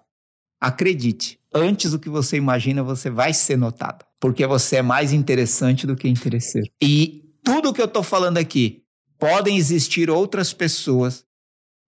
[0.61, 5.87] Acredite, antes do que você imagina, você vai ser notado, porque você é mais interessante
[5.87, 6.69] do que interesseiro.
[6.83, 8.83] E tudo que eu estou falando aqui,
[9.19, 11.25] podem existir outras pessoas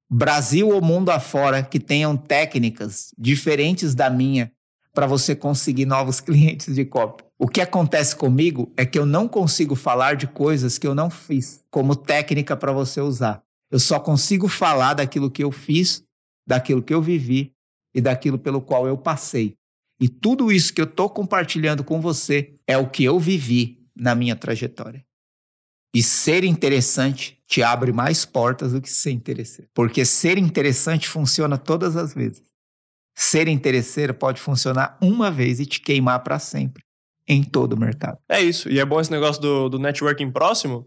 [0.08, 4.52] Brasil ou mundo afora que tenham técnicas diferentes da minha
[4.94, 7.24] para você conseguir novos clientes de copy.
[7.38, 11.10] O que acontece comigo é que eu não consigo falar de coisas que eu não
[11.10, 13.42] fiz como técnica para você usar.
[13.70, 16.04] Eu só consigo falar daquilo que eu fiz,
[16.46, 17.55] daquilo que eu vivi
[17.96, 19.56] e daquilo pelo qual eu passei.
[19.98, 24.14] E tudo isso que eu estou compartilhando com você é o que eu vivi na
[24.14, 25.02] minha trajetória.
[25.94, 29.70] E ser interessante te abre mais portas do que ser interesseiro.
[29.72, 32.42] Porque ser interessante funciona todas as vezes.
[33.16, 36.82] Ser interesseiro pode funcionar uma vez e te queimar para sempre
[37.26, 38.18] em todo o mercado.
[38.28, 38.68] É isso.
[38.68, 40.86] E é bom esse negócio do, do networking próximo,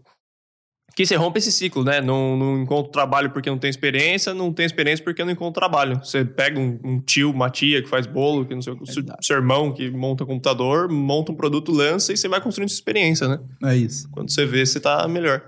[0.94, 2.00] que você rompe esse ciclo, né?
[2.00, 5.98] Não, não encontra trabalho porque não tem experiência, não tem experiência porque não encontra trabalho.
[6.04, 8.86] Você pega um, um tio, uma tia que faz bolo, que não sei o
[9.22, 13.28] seu irmão que monta computador, monta um produto, lança e você vai construindo sua experiência,
[13.28, 13.38] né?
[13.64, 14.08] É isso.
[14.10, 15.42] Quando você vê, você tá melhor.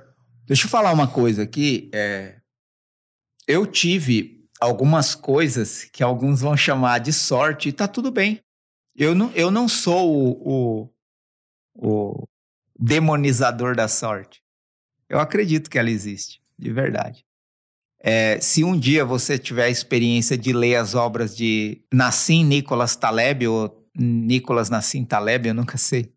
[0.47, 1.91] Deixa eu falar uma coisa aqui.
[1.95, 2.37] É...
[3.47, 8.41] Eu tive algumas coisas que alguns vão chamar de sorte e tá tudo bem.
[8.95, 10.89] Eu não, eu não sou o, o,
[11.75, 12.29] o
[12.79, 14.42] demonizador da sorte.
[15.13, 17.23] Eu acredito que ela existe, de verdade.
[18.01, 22.97] É, se um dia você tiver a experiência de ler as obras de Nassim Nicholas
[22.97, 26.15] Taleb, ou Nicholas Nassim Taleb, eu nunca sei.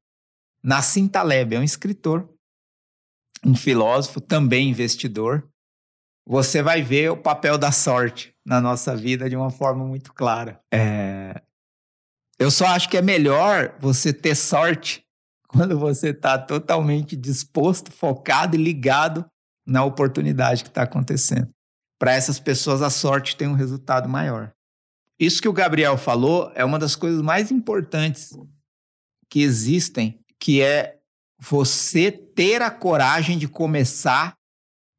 [0.64, 2.34] Nassim Taleb é um escritor,
[3.46, 5.46] um filósofo, também investidor.
[6.26, 10.62] Você vai ver o papel da sorte na nossa vida de uma forma muito clara.
[10.74, 11.42] É...
[12.40, 15.05] Eu só acho que é melhor você ter sorte
[15.56, 19.26] quando você está totalmente disposto, focado e ligado
[19.66, 21.50] na oportunidade que está acontecendo.
[21.98, 24.52] para essas pessoas a sorte tem um resultado maior.
[25.18, 28.38] Isso que o Gabriel falou é uma das coisas mais importantes
[29.30, 30.98] que existem, que é
[31.40, 34.36] você ter a coragem de começar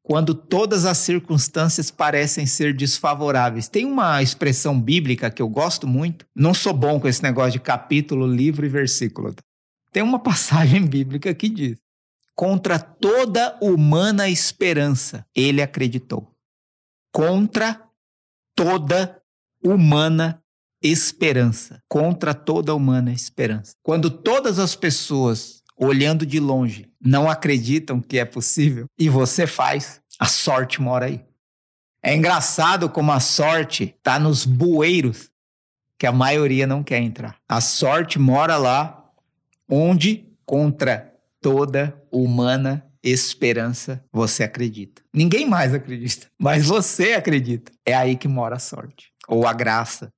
[0.03, 3.69] quando todas as circunstâncias parecem ser desfavoráveis.
[3.69, 6.25] Tem uma expressão bíblica que eu gosto muito.
[6.35, 9.35] Não sou bom com esse negócio de capítulo, livro e versículo.
[9.97, 11.79] Tem uma passagem bíblica que diz:
[12.35, 16.31] Contra toda humana esperança, ele acreditou.
[17.11, 17.83] Contra
[18.55, 19.23] toda
[19.65, 20.43] humana
[20.83, 21.83] esperança.
[21.89, 23.73] Contra toda humana esperança.
[23.83, 30.03] Quando todas as pessoas, olhando de longe, não acreditam que é possível e você faz,
[30.19, 31.25] a sorte mora aí.
[32.03, 35.31] É engraçado como a sorte está nos bueiros
[35.99, 37.39] que a maioria não quer entrar.
[37.49, 39.06] A sorte mora lá
[39.69, 45.03] onde, contra toda humana esperança, você acredita.
[45.15, 47.73] Ninguém mais acredita, mas você acredita.
[47.85, 50.11] É aí que mora a sorte, ou a graça,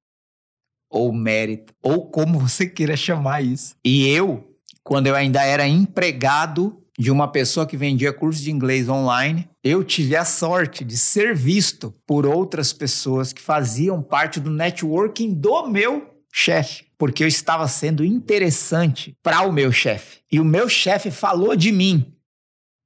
[0.91, 3.75] ou o mérito, ou como você queira chamar isso.
[3.85, 8.89] E eu, quando eu ainda era empregado de uma pessoa que vendia curso de inglês
[8.89, 14.51] online, eu tive a sorte de ser visto por outras pessoas que faziam parte do
[14.51, 20.20] networking do meu chefe, porque eu estava sendo interessante para o meu chefe.
[20.31, 22.14] E o meu chefe falou de mim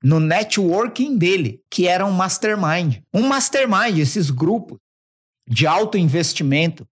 [0.02, 3.02] no networking dele, que era um mastermind.
[3.12, 4.78] Um mastermind, esses grupos
[5.46, 6.86] de alto investimento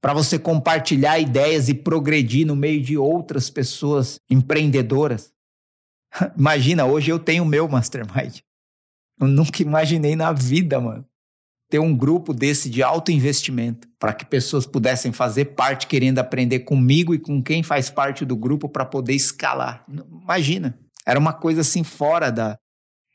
[0.00, 5.30] para você compartilhar ideias e progredir no meio de outras pessoas empreendedoras.
[6.38, 8.38] Imagina, hoje eu tenho o meu mastermind.
[9.20, 11.04] Eu nunca imaginei na vida, mano,
[11.68, 16.60] ter um grupo desse de alto investimento para que pessoas pudessem fazer parte querendo aprender
[16.60, 19.84] comigo e com quem faz parte do grupo para poder escalar.
[20.22, 22.58] Imagina, era uma coisa assim fora da.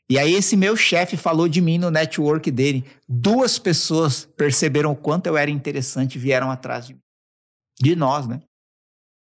[0.08, 2.84] E aí esse meu chefe falou de mim no network dele.
[3.08, 7.00] Duas pessoas perceberam o quanto eu era interessante e vieram atrás de mim.
[7.80, 8.40] De nós, né?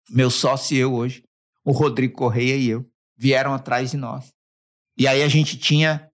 [0.09, 1.23] Meu sócio e eu hoje,
[1.63, 4.33] o Rodrigo Correia e eu vieram atrás de nós.
[4.97, 6.09] E aí a gente tinha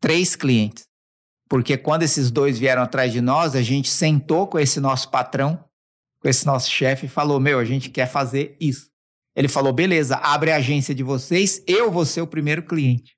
[0.00, 0.89] três clientes.
[1.50, 5.64] Porque quando esses dois vieram atrás de nós, a gente sentou com esse nosso patrão,
[6.22, 8.88] com esse nosso chefe e falou: Meu, a gente quer fazer isso.
[9.34, 13.16] Ele falou: Beleza, abre a agência de vocês, eu vou ser o primeiro cliente.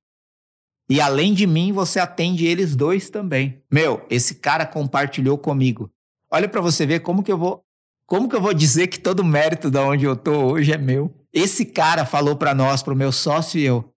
[0.89, 3.63] E além de mim, você atende eles dois também.
[3.71, 5.91] Meu, esse cara compartilhou comigo.
[6.31, 7.63] Olha para você ver como que eu vou,
[8.07, 10.79] como que eu vou dizer que todo o mérito da onde eu tô hoje é
[10.79, 11.15] meu.
[11.35, 13.93] Esse cara falou para nós, para o meu sócio e eu,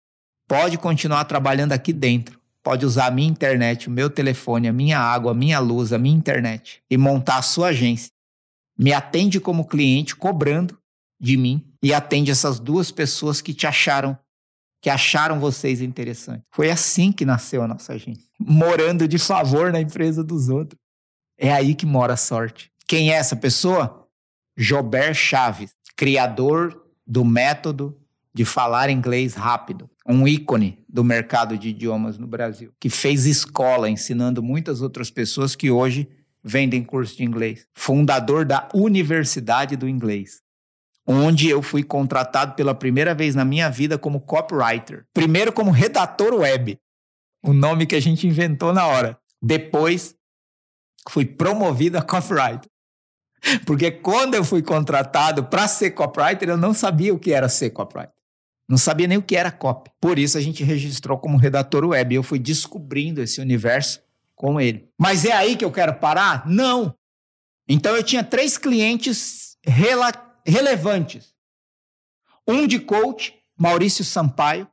[0.48, 2.43] pode continuar trabalhando aqui dentro.
[2.64, 5.98] Pode usar a minha internet, o meu telefone, a minha água, a minha luz, a
[5.98, 8.10] minha internet e montar a sua agência.
[8.80, 10.80] Me atende como cliente, cobrando
[11.20, 14.18] de mim e atende essas duas pessoas que te acharam,
[14.82, 16.46] que acharam vocês interessantes.
[16.52, 20.80] Foi assim que nasceu a nossa agência, morando de favor na empresa dos outros.
[21.38, 22.72] É aí que mora a sorte.
[22.88, 24.08] Quem é essa pessoa?
[24.56, 28.00] Jober Chaves, criador do método
[28.34, 33.90] de falar inglês rápido, um ícone do mercado de idiomas no Brasil, que fez escola
[33.90, 36.10] ensinando muitas outras pessoas que hoje
[36.44, 37.68] vendem curso de inglês.
[37.74, 40.42] Fundador da Universidade do Inglês,
[41.08, 45.06] onde eu fui contratado pela primeira vez na minha vida como copywriter.
[45.14, 46.78] Primeiro como redator web,
[47.42, 49.18] o nome que a gente inventou na hora.
[49.42, 50.16] Depois
[51.10, 52.70] fui promovido a copywriter.
[53.66, 57.72] Porque quando eu fui contratado para ser copywriter, eu não sabia o que era ser
[57.72, 58.14] copywriter.
[58.68, 59.92] Não sabia nem o que era copy.
[60.00, 62.16] Por isso a gente registrou como redator web.
[62.16, 64.02] Eu fui descobrindo esse universo
[64.36, 64.90] com ele.
[65.00, 66.48] Mas é aí que eu quero parar?
[66.48, 66.96] Não.
[67.68, 70.12] Então eu tinha três clientes rela
[70.46, 71.34] relevantes.
[72.48, 74.68] Um de coach, Maurício Sampaio,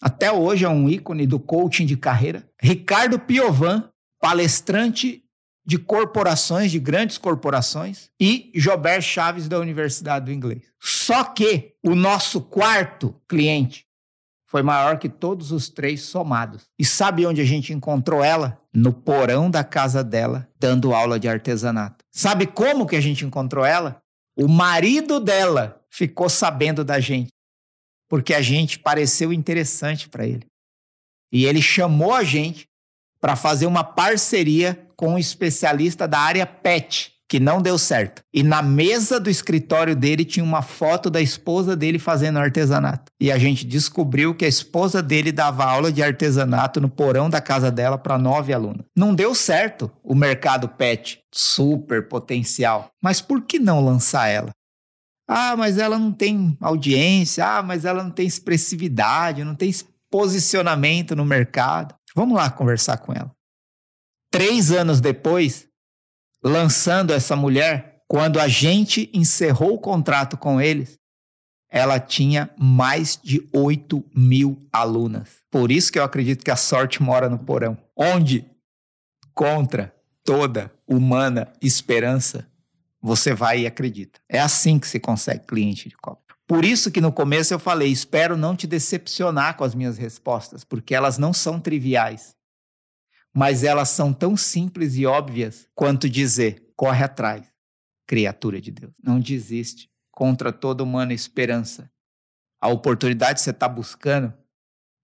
[0.00, 2.48] até hoje é um ícone do coaching de carreira.
[2.60, 3.90] Ricardo Piovan,
[4.20, 5.24] palestrante
[5.64, 10.62] de corporações, de grandes corporações, e Jober Chaves da Universidade do Inglês.
[10.80, 13.86] Só que o nosso quarto cliente
[14.50, 16.64] foi maior que todos os três somados.
[16.76, 18.60] E sabe onde a gente encontrou ela?
[18.74, 22.04] No porão da casa dela, dando aula de artesanato.
[22.10, 24.02] Sabe como que a gente encontrou ela?
[24.36, 27.30] O marido dela ficou sabendo da gente,
[28.08, 30.46] porque a gente pareceu interessante para ele.
[31.32, 32.66] E ele chamou a gente
[33.20, 38.20] para fazer uma parceria com um especialista da área PET, que não deu certo.
[38.34, 43.10] E na mesa do escritório dele tinha uma foto da esposa dele fazendo artesanato.
[43.18, 47.40] E a gente descobriu que a esposa dele dava aula de artesanato no porão da
[47.40, 48.84] casa dela para nove alunos.
[48.94, 52.90] Não deu certo o mercado PET, super potencial.
[53.02, 54.50] Mas por que não lançar ela?
[55.26, 59.74] Ah, mas ela não tem audiência, ah, mas ela não tem expressividade, não tem
[60.10, 61.94] posicionamento no mercado.
[62.14, 63.30] Vamos lá conversar com ela.
[64.30, 65.66] Três anos depois,
[66.42, 70.98] lançando essa mulher, quando a gente encerrou o contrato com eles,
[71.70, 75.28] ela tinha mais de 8 mil alunas.
[75.50, 77.78] Por isso que eu acredito que a sorte mora no porão.
[77.96, 78.44] Onde,
[79.34, 82.48] contra toda humana esperança,
[83.00, 84.20] você vai e acredita.
[84.28, 86.34] É assim que se consegue cliente de copy.
[86.46, 90.64] Por isso que no começo eu falei, espero não te decepcionar com as minhas respostas,
[90.64, 92.34] porque elas não são triviais.
[93.34, 97.46] Mas elas são tão simples e óbvias quanto dizer: corre atrás,
[98.06, 98.92] criatura de Deus.
[99.02, 101.90] Não desiste contra toda humana esperança.
[102.60, 104.34] A oportunidade que você está buscando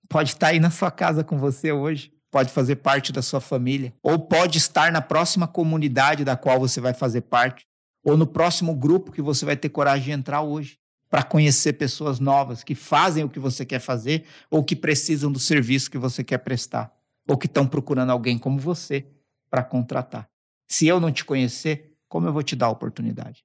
[0.09, 3.41] pode estar tá aí na sua casa com você hoje pode fazer parte da sua
[3.41, 7.65] família, ou pode estar na próxima comunidade da qual você vai fazer parte,
[8.05, 12.21] ou no próximo grupo que você vai ter coragem de entrar hoje, para conhecer pessoas
[12.21, 16.23] novas que fazem o que você quer fazer ou que precisam do serviço que você
[16.23, 16.93] quer prestar,
[17.27, 19.07] ou que estão procurando alguém como você
[19.51, 20.29] para contratar.
[20.69, 23.45] Se eu não te conhecer, como eu vou te dar a oportunidade?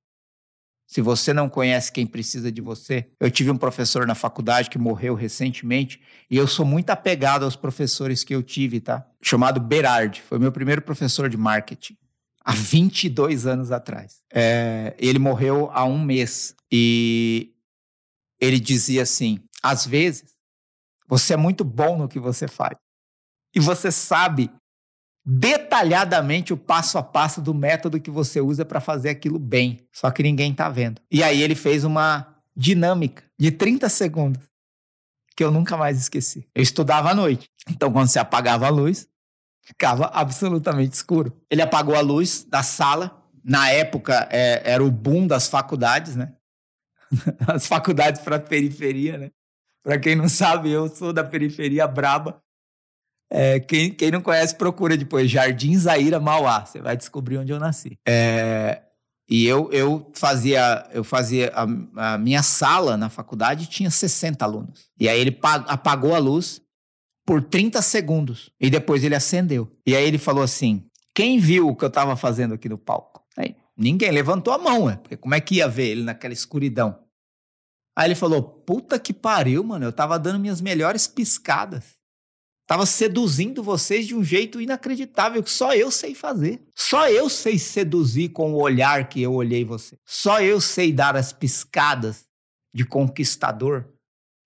[0.87, 4.77] Se você não conhece quem precisa de você, eu tive um professor na faculdade que
[4.77, 9.07] morreu recentemente e eu sou muito apegado aos professores que eu tive, tá?
[9.21, 11.95] Chamado Berardi, foi meu primeiro professor de marketing
[12.43, 14.21] há 22 anos atrás.
[14.33, 17.53] É, ele morreu há um mês e
[18.37, 20.35] ele dizia assim: às vezes
[21.07, 22.75] você é muito bom no que você faz
[23.55, 24.51] e você sabe
[25.25, 30.09] detalhadamente o passo a passo do método que você usa para fazer aquilo bem, só
[30.09, 31.01] que ninguém está vendo.
[31.11, 34.41] E aí ele fez uma dinâmica de 30 segundos
[35.35, 36.47] que eu nunca mais esqueci.
[36.53, 39.07] Eu estudava à noite, então quando você apagava a luz,
[39.63, 41.35] ficava absolutamente escuro.
[41.49, 43.19] Ele apagou a luz da sala.
[43.43, 46.35] Na época é, era o boom das faculdades, né?
[47.47, 49.31] As faculdades para periferia, né?
[49.83, 52.39] Para quem não sabe, eu sou da periferia braba.
[53.33, 56.65] É, quem, quem não conhece, procura depois Jardim Zaira Mauá.
[56.65, 57.97] Você vai descobrir onde eu nasci.
[58.05, 58.81] É,
[59.29, 64.89] e eu, eu fazia, eu fazia a, a, minha sala na faculdade tinha 60 alunos.
[64.99, 66.61] E aí ele apagou a luz
[67.25, 68.51] por 30 segundos.
[68.59, 69.71] E depois ele acendeu.
[69.87, 73.23] E aí ele falou assim: quem viu o que eu estava fazendo aqui no palco?
[73.37, 74.97] Aí, ninguém levantou a mão, né?
[74.97, 76.99] Porque como é que ia ver ele naquela escuridão?
[77.97, 79.85] Aí ele falou: puta que pariu, mano.
[79.85, 82.00] Eu tava dando minhas melhores piscadas.
[82.71, 86.61] Estava seduzindo vocês de um jeito inacreditável que só eu sei fazer.
[86.73, 89.97] Só eu sei seduzir com o olhar que eu olhei você.
[90.05, 92.23] Só eu sei dar as piscadas
[92.73, 93.83] de conquistador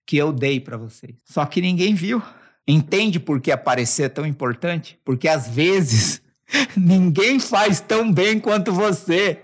[0.08, 1.18] que eu dei para vocês.
[1.24, 2.20] Só que ninguém viu.
[2.68, 5.00] Entende por que aparecer é tão importante?
[5.06, 6.20] Porque às vezes
[6.76, 9.40] ninguém faz tão bem quanto você,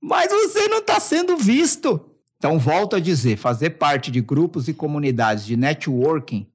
[0.00, 2.00] mas você não está sendo visto.
[2.38, 6.46] Então, volto a dizer: fazer parte de grupos e comunidades de networking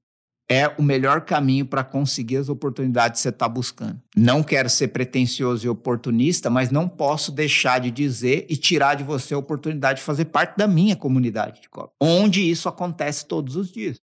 [0.50, 4.02] é o melhor caminho para conseguir as oportunidades que você está buscando.
[4.16, 9.04] Não quero ser pretencioso e oportunista, mas não posso deixar de dizer e tirar de
[9.04, 13.54] você a oportunidade de fazer parte da minha comunidade de copy, onde isso acontece todos
[13.54, 14.00] os dias.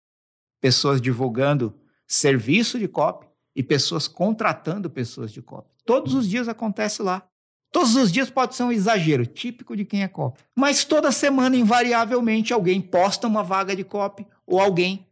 [0.61, 1.75] Pessoas divulgando
[2.07, 5.69] serviço de copy e pessoas contratando pessoas de copy.
[5.85, 7.27] Todos os dias acontece lá.
[7.73, 10.41] Todos os dias pode ser um exagero, típico de quem é copy.
[10.55, 15.06] Mas toda semana, invariavelmente, alguém posta uma vaga de copy ou alguém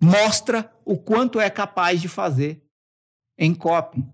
[0.00, 2.62] mostra o quanto é capaz de fazer
[3.38, 4.04] em copy.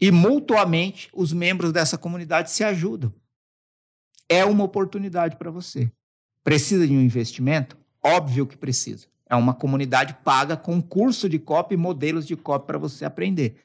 [0.00, 3.12] E mutuamente os membros dessa comunidade se ajudam.
[4.28, 5.92] É uma oportunidade para você.
[6.42, 7.76] Precisa de um investimento?
[8.02, 9.06] Óbvio que precisa.
[9.28, 13.60] É uma comunidade paga com curso de copy e modelos de copy para você aprender.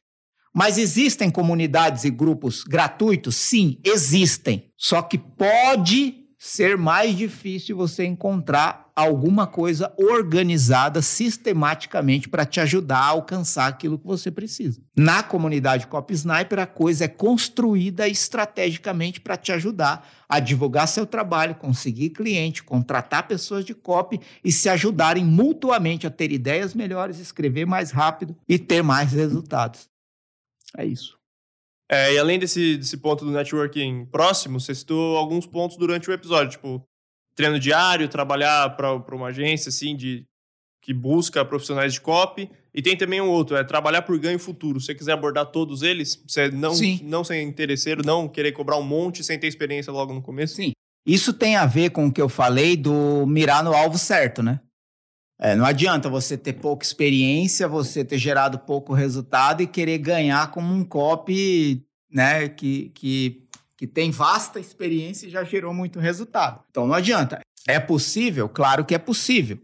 [0.54, 3.36] Mas existem comunidades e grupos gratuitos?
[3.36, 4.72] Sim, existem.
[4.78, 13.00] Só que pode ser mais difícil você encontrar alguma coisa organizada sistematicamente para te ajudar
[13.00, 14.80] a alcançar aquilo que você precisa.
[14.96, 21.08] Na comunidade Cop Sniper, a coisa é construída estrategicamente para te ajudar a divulgar seu
[21.08, 27.18] trabalho, conseguir cliente, contratar pessoas de copy e se ajudarem mutuamente a ter ideias melhores,
[27.18, 29.90] escrever mais rápido e ter mais resultados.
[30.78, 31.18] É isso.
[31.90, 36.14] É, e além desse, desse ponto do networking próximo, você citou alguns pontos durante o
[36.14, 36.84] episódio, tipo
[37.36, 40.26] treino diário, trabalhar para uma agência assim de
[40.82, 42.50] que busca profissionais de copy.
[42.74, 44.80] E tem também um outro, é trabalhar por ganho futuro.
[44.80, 47.00] Se você quiser abordar todos eles, você não, Sim.
[47.04, 50.56] não ser interesseiro, não querer cobrar um monte sem ter experiência logo no começo.
[50.56, 50.72] Sim.
[51.06, 54.60] Isso tem a ver com o que eu falei do mirar no alvo certo, né?
[55.40, 60.52] É, não adianta você ter pouca experiência, você ter gerado pouco resultado e querer ganhar
[60.52, 63.46] como um copy, né, que, que,
[63.78, 66.64] que tem vasta experiência e já gerou muito resultado.
[66.70, 67.42] Então não adianta.
[67.68, 68.48] É possível?
[68.48, 69.60] Claro que é possível.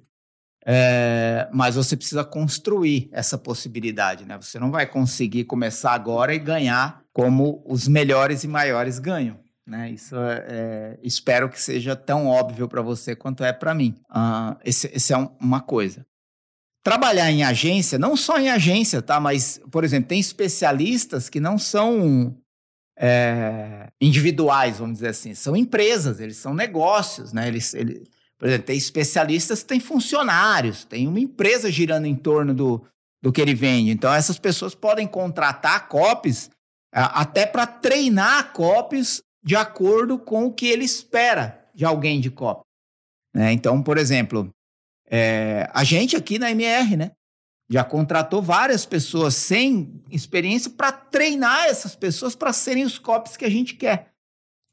[0.66, 4.38] É, mas você precisa construir essa possibilidade, né?
[4.40, 9.40] Você não vai conseguir começar agora e ganhar como os melhores e maiores ganham.
[9.72, 9.92] Né?
[9.92, 13.96] Isso é, é, espero que seja tão óbvio para você quanto é para mim.
[14.10, 16.06] Uh, esse, esse é um, uma coisa.
[16.84, 19.18] Trabalhar em agência, não só em agência, tá?
[19.18, 22.36] Mas, por exemplo, tem especialistas que não são
[23.00, 27.48] é, individuais, vamos dizer assim, são empresas, eles são negócios, né?
[27.48, 28.02] Eles, eles,
[28.38, 32.86] por exemplo, tem especialistas têm funcionários, tem uma empresa girando em torno do,
[33.24, 33.92] do que ele vende.
[33.92, 36.50] Então, essas pessoas podem contratar copies
[36.92, 42.64] até para treinar copies de acordo com o que ele espera de alguém de copy.
[43.34, 43.52] Né?
[43.54, 44.50] Então, por exemplo,
[45.10, 47.12] é, a gente aqui na MR, né?
[47.70, 53.46] Já contratou várias pessoas sem experiência para treinar essas pessoas para serem os copies que
[53.46, 54.12] a gente quer.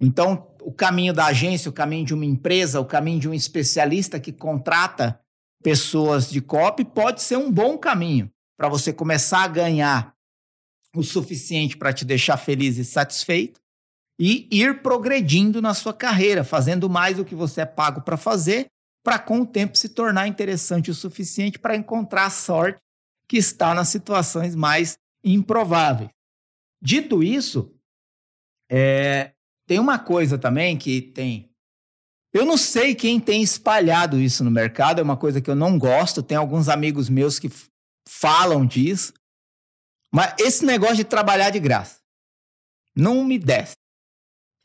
[0.01, 4.19] Então, o caminho da agência, o caminho de uma empresa, o caminho de um especialista
[4.19, 5.21] que contrata
[5.63, 10.15] pessoas de copy pode ser um bom caminho para você começar a ganhar
[10.95, 13.61] o suficiente para te deixar feliz e satisfeito
[14.19, 18.67] e ir progredindo na sua carreira, fazendo mais do que você é pago para fazer,
[19.05, 22.81] para com o tempo se tornar interessante o suficiente para encontrar a sorte
[23.29, 26.11] que está nas situações mais improváveis.
[26.83, 27.75] Dito isso,
[28.71, 29.33] é,
[29.67, 31.51] tem uma coisa também que tem.
[32.33, 35.79] Eu não sei quem tem espalhado isso no mercado, é uma coisa que eu não
[35.79, 36.23] gosto.
[36.23, 37.51] Tem alguns amigos meus que
[38.07, 39.13] falam disso.
[40.13, 42.01] Mas esse negócio de trabalhar de graça
[42.95, 43.77] não me desce.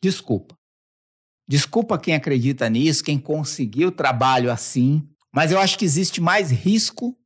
[0.03, 0.57] Desculpa.
[1.47, 7.17] Desculpa quem acredita nisso, quem conseguiu trabalho assim, mas eu acho que existe mais risco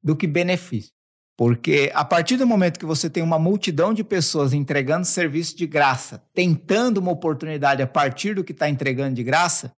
[0.00, 0.92] do que benefício.
[1.36, 5.66] Porque a partir do momento que você tem uma multidão de pessoas entregando serviço de
[5.66, 9.72] graça, tentando uma oportunidade a partir do que está entregando de graça,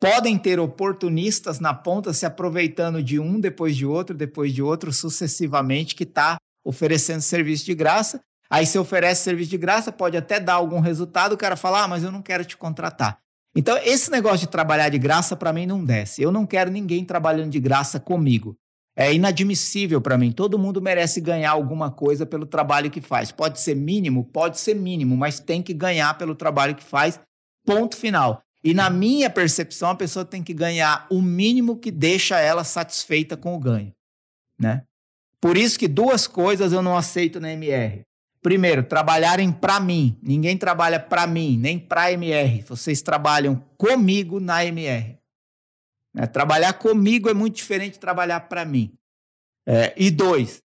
[0.00, 4.92] podem ter oportunistas na ponta se aproveitando de um, depois de outro, depois de outro,
[4.92, 8.20] sucessivamente, que está oferecendo serviço de graça.
[8.48, 11.88] Aí você oferece serviço de graça, pode até dar algum resultado, o cara fala, ah,
[11.88, 13.18] mas eu não quero te contratar.
[13.56, 16.20] Então, esse negócio de trabalhar de graça, para mim, não desce.
[16.20, 18.54] Eu não quero ninguém trabalhando de graça comigo.
[18.94, 20.30] É inadmissível para mim.
[20.30, 23.32] Todo mundo merece ganhar alguma coisa pelo trabalho que faz.
[23.32, 27.18] Pode ser mínimo, pode ser mínimo, mas tem que ganhar pelo trabalho que faz.
[27.64, 28.42] Ponto final.
[28.62, 33.36] E na minha percepção, a pessoa tem que ganhar o mínimo que deixa ela satisfeita
[33.36, 33.92] com o ganho,
[34.58, 34.82] né?
[35.40, 38.02] Por isso que duas coisas eu não aceito na MR.
[38.46, 40.16] Primeiro, trabalharem para mim.
[40.22, 42.62] Ninguém trabalha para mim, nem para MR.
[42.62, 45.18] Vocês trabalham comigo na MR.
[46.14, 46.28] Né?
[46.28, 48.92] Trabalhar comigo é muito diferente de trabalhar para mim.
[49.66, 50.62] É, e dois,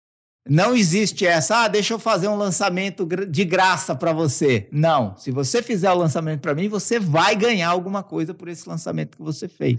[0.46, 4.68] não existe essa, ah, deixa eu fazer um lançamento de graça para você.
[4.70, 5.16] Não.
[5.16, 9.16] Se você fizer o lançamento para mim, você vai ganhar alguma coisa por esse lançamento
[9.16, 9.78] que você fez.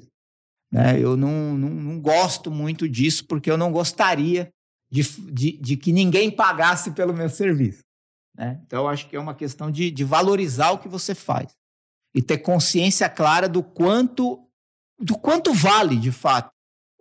[0.73, 0.99] Né?
[0.99, 4.49] Eu não, não, não gosto muito disso, porque eu não gostaria
[4.89, 7.90] de, de, de que ninguém pagasse pelo meu serviço.
[8.37, 8.59] Né?
[8.65, 11.51] Então, eu acho que é uma questão de, de valorizar o que você faz
[12.15, 14.47] e ter consciência clara do quanto
[14.99, 16.51] do quanto vale de fato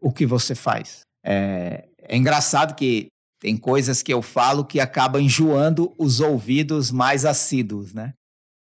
[0.00, 1.02] o que você faz.
[1.22, 3.08] É, é engraçado que
[3.38, 8.14] tem coisas que eu falo que acabam enjoando os ouvidos mais assíduos, né?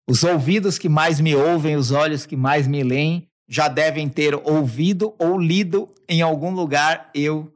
[0.08, 4.34] Os ouvidos que mais me ouvem, os olhos que mais me leem, já devem ter
[4.34, 7.52] ouvido ou lido em algum lugar eu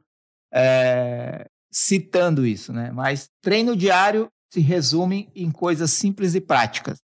[0.53, 2.91] é, citando isso, né?
[2.91, 6.99] Mas treino diário se resume em coisas simples e práticas.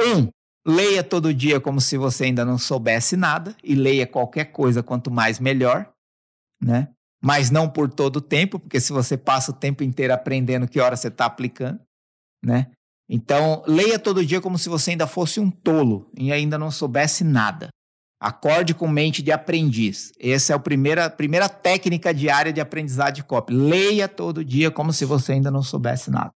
[0.00, 0.28] Um,
[0.66, 5.10] Leia todo dia como se você ainda não soubesse nada e leia qualquer coisa quanto
[5.10, 5.92] mais melhor,
[6.60, 6.88] né?
[7.22, 10.80] Mas não por todo o tempo, porque se você passa o tempo inteiro aprendendo que
[10.80, 11.78] hora você está aplicando,
[12.42, 12.70] né?
[13.06, 17.22] Então, leia todo dia como se você ainda fosse um tolo e ainda não soubesse
[17.22, 17.68] nada.
[18.18, 20.12] Acorde com mente de aprendiz.
[20.18, 23.52] Essa é a primeira, primeira técnica diária de aprendizado de copy.
[23.52, 26.32] Leia todo dia como se você ainda não soubesse nada.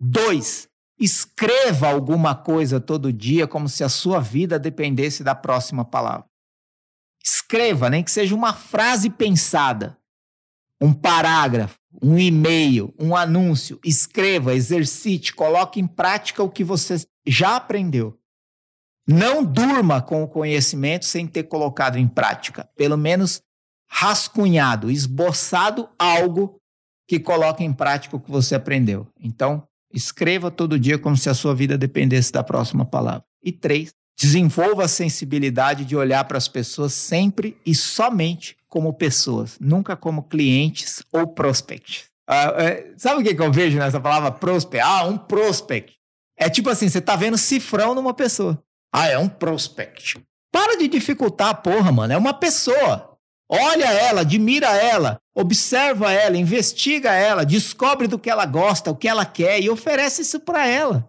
[0.00, 0.68] Dois,
[0.98, 6.26] Escreva alguma coisa todo dia como se a sua vida dependesse da próxima palavra.
[7.24, 9.96] Escreva, nem que seja uma frase pensada,
[10.80, 13.78] um parágrafo, um e-mail, um anúncio.
[13.84, 18.18] Escreva, exercite, coloque em prática o que você já aprendeu.
[19.06, 22.68] Não durma com o conhecimento sem ter colocado em prática.
[22.76, 23.40] Pelo menos
[23.88, 26.60] rascunhado, esboçado algo
[27.06, 29.06] que coloque em prática o que você aprendeu.
[29.18, 33.24] Então, Escreva todo dia como se a sua vida dependesse da próxima palavra.
[33.42, 39.56] E três, desenvolva a sensibilidade de olhar para as pessoas sempre e somente como pessoas,
[39.60, 42.06] nunca como clientes ou prospects.
[42.28, 44.84] Ah, é, sabe o que, que eu vejo nessa palavra prospect?
[44.84, 45.94] Ah, um prospect.
[46.36, 48.62] É tipo assim, você está vendo cifrão numa pessoa.
[48.92, 50.20] Ah, é um prospect.
[50.52, 52.12] Para de dificultar porra, mano.
[52.12, 53.07] É uma pessoa.
[53.50, 59.08] Olha ela, admira ela, observa ela, investiga ela, descobre do que ela gosta, o que
[59.08, 61.08] ela quer e oferece isso para ela.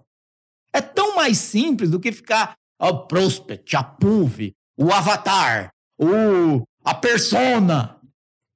[0.73, 5.69] É tão mais simples do que ficar o prospect, a PUV, o avatar,
[5.99, 7.99] o, a persona.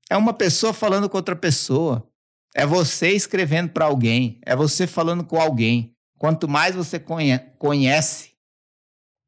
[0.09, 2.07] É uma pessoa falando com outra pessoa.
[2.55, 4.39] É você escrevendo para alguém.
[4.45, 5.91] É você falando com alguém.
[6.17, 7.03] Quanto mais você
[7.57, 8.32] conhece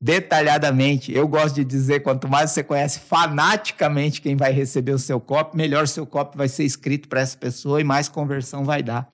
[0.06, 5.20] detalhadamente, eu gosto de dizer, quanto mais você conhece fanaticamente quem vai receber o seu
[5.20, 9.10] copo, melhor seu copo vai ser escrito para essa pessoa e mais conversão vai dar.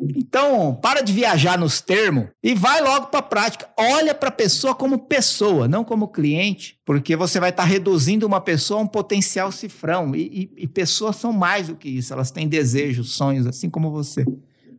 [0.00, 3.68] Então, para de viajar nos termos e vai logo para a prática.
[3.78, 8.26] Olha para a pessoa como pessoa, não como cliente, porque você vai estar tá reduzindo
[8.26, 10.16] uma pessoa a um potencial cifrão.
[10.16, 13.90] E, e, e pessoas são mais do que isso, elas têm desejos, sonhos, assim como
[13.90, 14.24] você.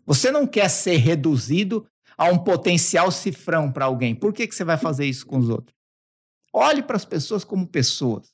[0.03, 1.85] Você não quer ser reduzido
[2.17, 4.15] a um potencial cifrão para alguém.
[4.15, 5.75] Por que, que você vai fazer isso com os outros?
[6.53, 8.33] Olhe para as pessoas como pessoas.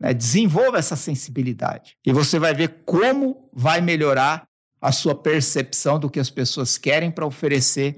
[0.00, 0.14] Né?
[0.14, 1.96] Desenvolva essa sensibilidade.
[2.06, 4.48] E você vai ver como vai melhorar
[4.80, 7.96] a sua percepção do que as pessoas querem para oferecer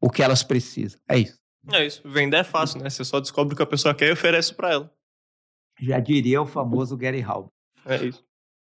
[0.00, 1.00] o que elas precisam.
[1.08, 1.38] É isso.
[1.72, 2.02] É isso.
[2.04, 2.90] Vender é fácil, né?
[2.90, 4.94] Você só descobre o que a pessoa quer e oferece para ela.
[5.80, 7.52] Já diria o famoso Gary Halbert.
[7.86, 8.24] É isso.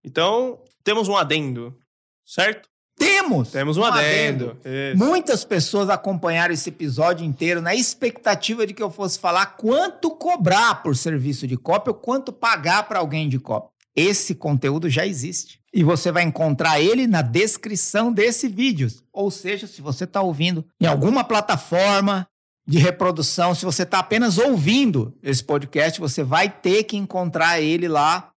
[0.03, 1.77] Então, temos um adendo,
[2.25, 2.69] certo?
[2.97, 3.51] Temos!
[3.51, 4.57] Temos um, um adendo.
[4.63, 4.97] adendo.
[4.97, 10.83] Muitas pessoas acompanharam esse episódio inteiro na expectativa de que eu fosse falar quanto cobrar
[10.83, 13.69] por serviço de cópia ou quanto pagar para alguém de cópia.
[13.95, 15.59] Esse conteúdo já existe.
[15.73, 18.87] E você vai encontrar ele na descrição desse vídeo.
[19.11, 22.27] Ou seja, se você está ouvindo em alguma plataforma
[22.65, 27.87] de reprodução, se você está apenas ouvindo esse podcast, você vai ter que encontrar ele
[27.87, 28.31] lá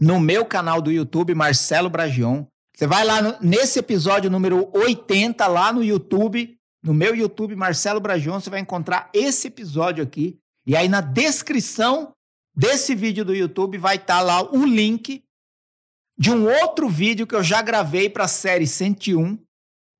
[0.00, 2.44] no meu canal do YouTube, Marcelo Bragion.
[2.76, 8.00] Você vai lá no, nesse episódio número 80, lá no YouTube, no meu YouTube, Marcelo
[8.00, 10.38] Bragion, você vai encontrar esse episódio aqui.
[10.66, 12.12] E aí na descrição
[12.54, 15.24] desse vídeo do YouTube vai estar tá lá o link
[16.18, 19.38] de um outro vídeo que eu já gravei para a série 101,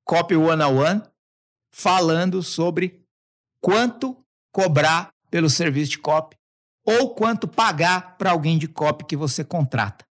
[0.05, 1.03] Copy One on One,
[1.73, 3.03] falando sobre
[3.59, 4.15] quanto
[4.51, 6.37] cobrar pelo serviço de copy
[6.85, 10.06] ou quanto pagar para alguém de copy que você contrata.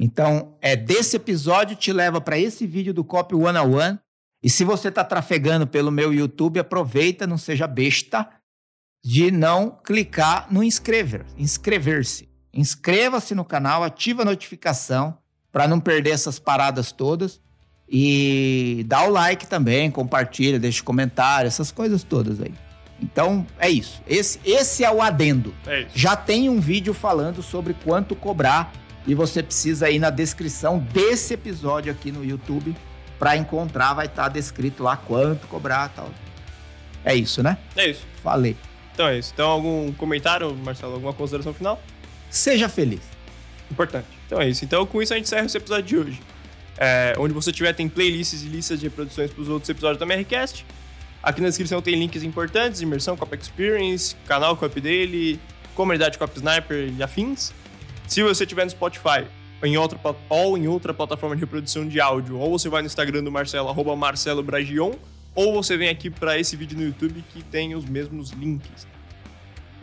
[0.00, 3.98] Então, é desse episódio te leva para esse vídeo do Copy One on One.
[4.40, 8.28] E se você está trafegando pelo meu YouTube, aproveita, não seja besta
[9.04, 12.28] de não clicar no inscrever, inscrever-se.
[12.54, 15.18] Inscreva-se no canal, ativa a notificação
[15.50, 17.40] para não perder essas paradas todas
[17.88, 22.54] e dá o like também, compartilha, deixa comentário, essas coisas todas aí.
[23.02, 24.00] Então é isso.
[24.06, 25.52] Esse, esse é o adendo.
[25.66, 28.72] É Já tem um vídeo falando sobre quanto cobrar
[29.08, 32.76] e você precisa ir na descrição desse episódio aqui no YouTube
[33.18, 36.10] para encontrar, vai estar tá descrito lá quanto cobrar tal.
[37.02, 37.56] É isso, né?
[37.74, 38.06] É isso.
[38.22, 38.54] Falei.
[38.92, 39.30] Então é isso.
[39.32, 40.92] Então, algum comentário, Marcelo?
[40.92, 41.82] Alguma consideração final?
[42.28, 43.00] Seja feliz.
[43.70, 44.06] Importante.
[44.26, 44.62] Então é isso.
[44.62, 46.20] Então, com isso, a gente encerra esse episódio de hoje.
[46.76, 50.04] É, onde você tiver, tem playlists e listas de reproduções para os outros episódios da
[50.04, 50.66] MRCast.
[51.22, 55.40] Aqui na descrição tem links importantes, imersão Cop Experience, canal Cop dele,
[55.74, 57.52] comunidade Cop Sniper e afins.
[58.08, 59.26] Se você tiver no Spotify
[59.62, 60.00] em outra,
[60.30, 63.68] ou em outra plataforma de reprodução de áudio, ou você vai no Instagram do Marcelo,
[63.68, 64.94] arroba Marcelo Bragion,
[65.34, 68.88] ou você vem aqui para esse vídeo no YouTube que tem os mesmos links.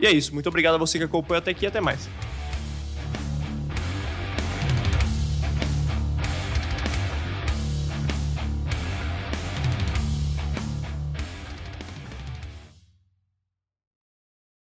[0.00, 0.34] E é isso.
[0.34, 2.08] Muito obrigado a você que acompanhou até aqui e até mais.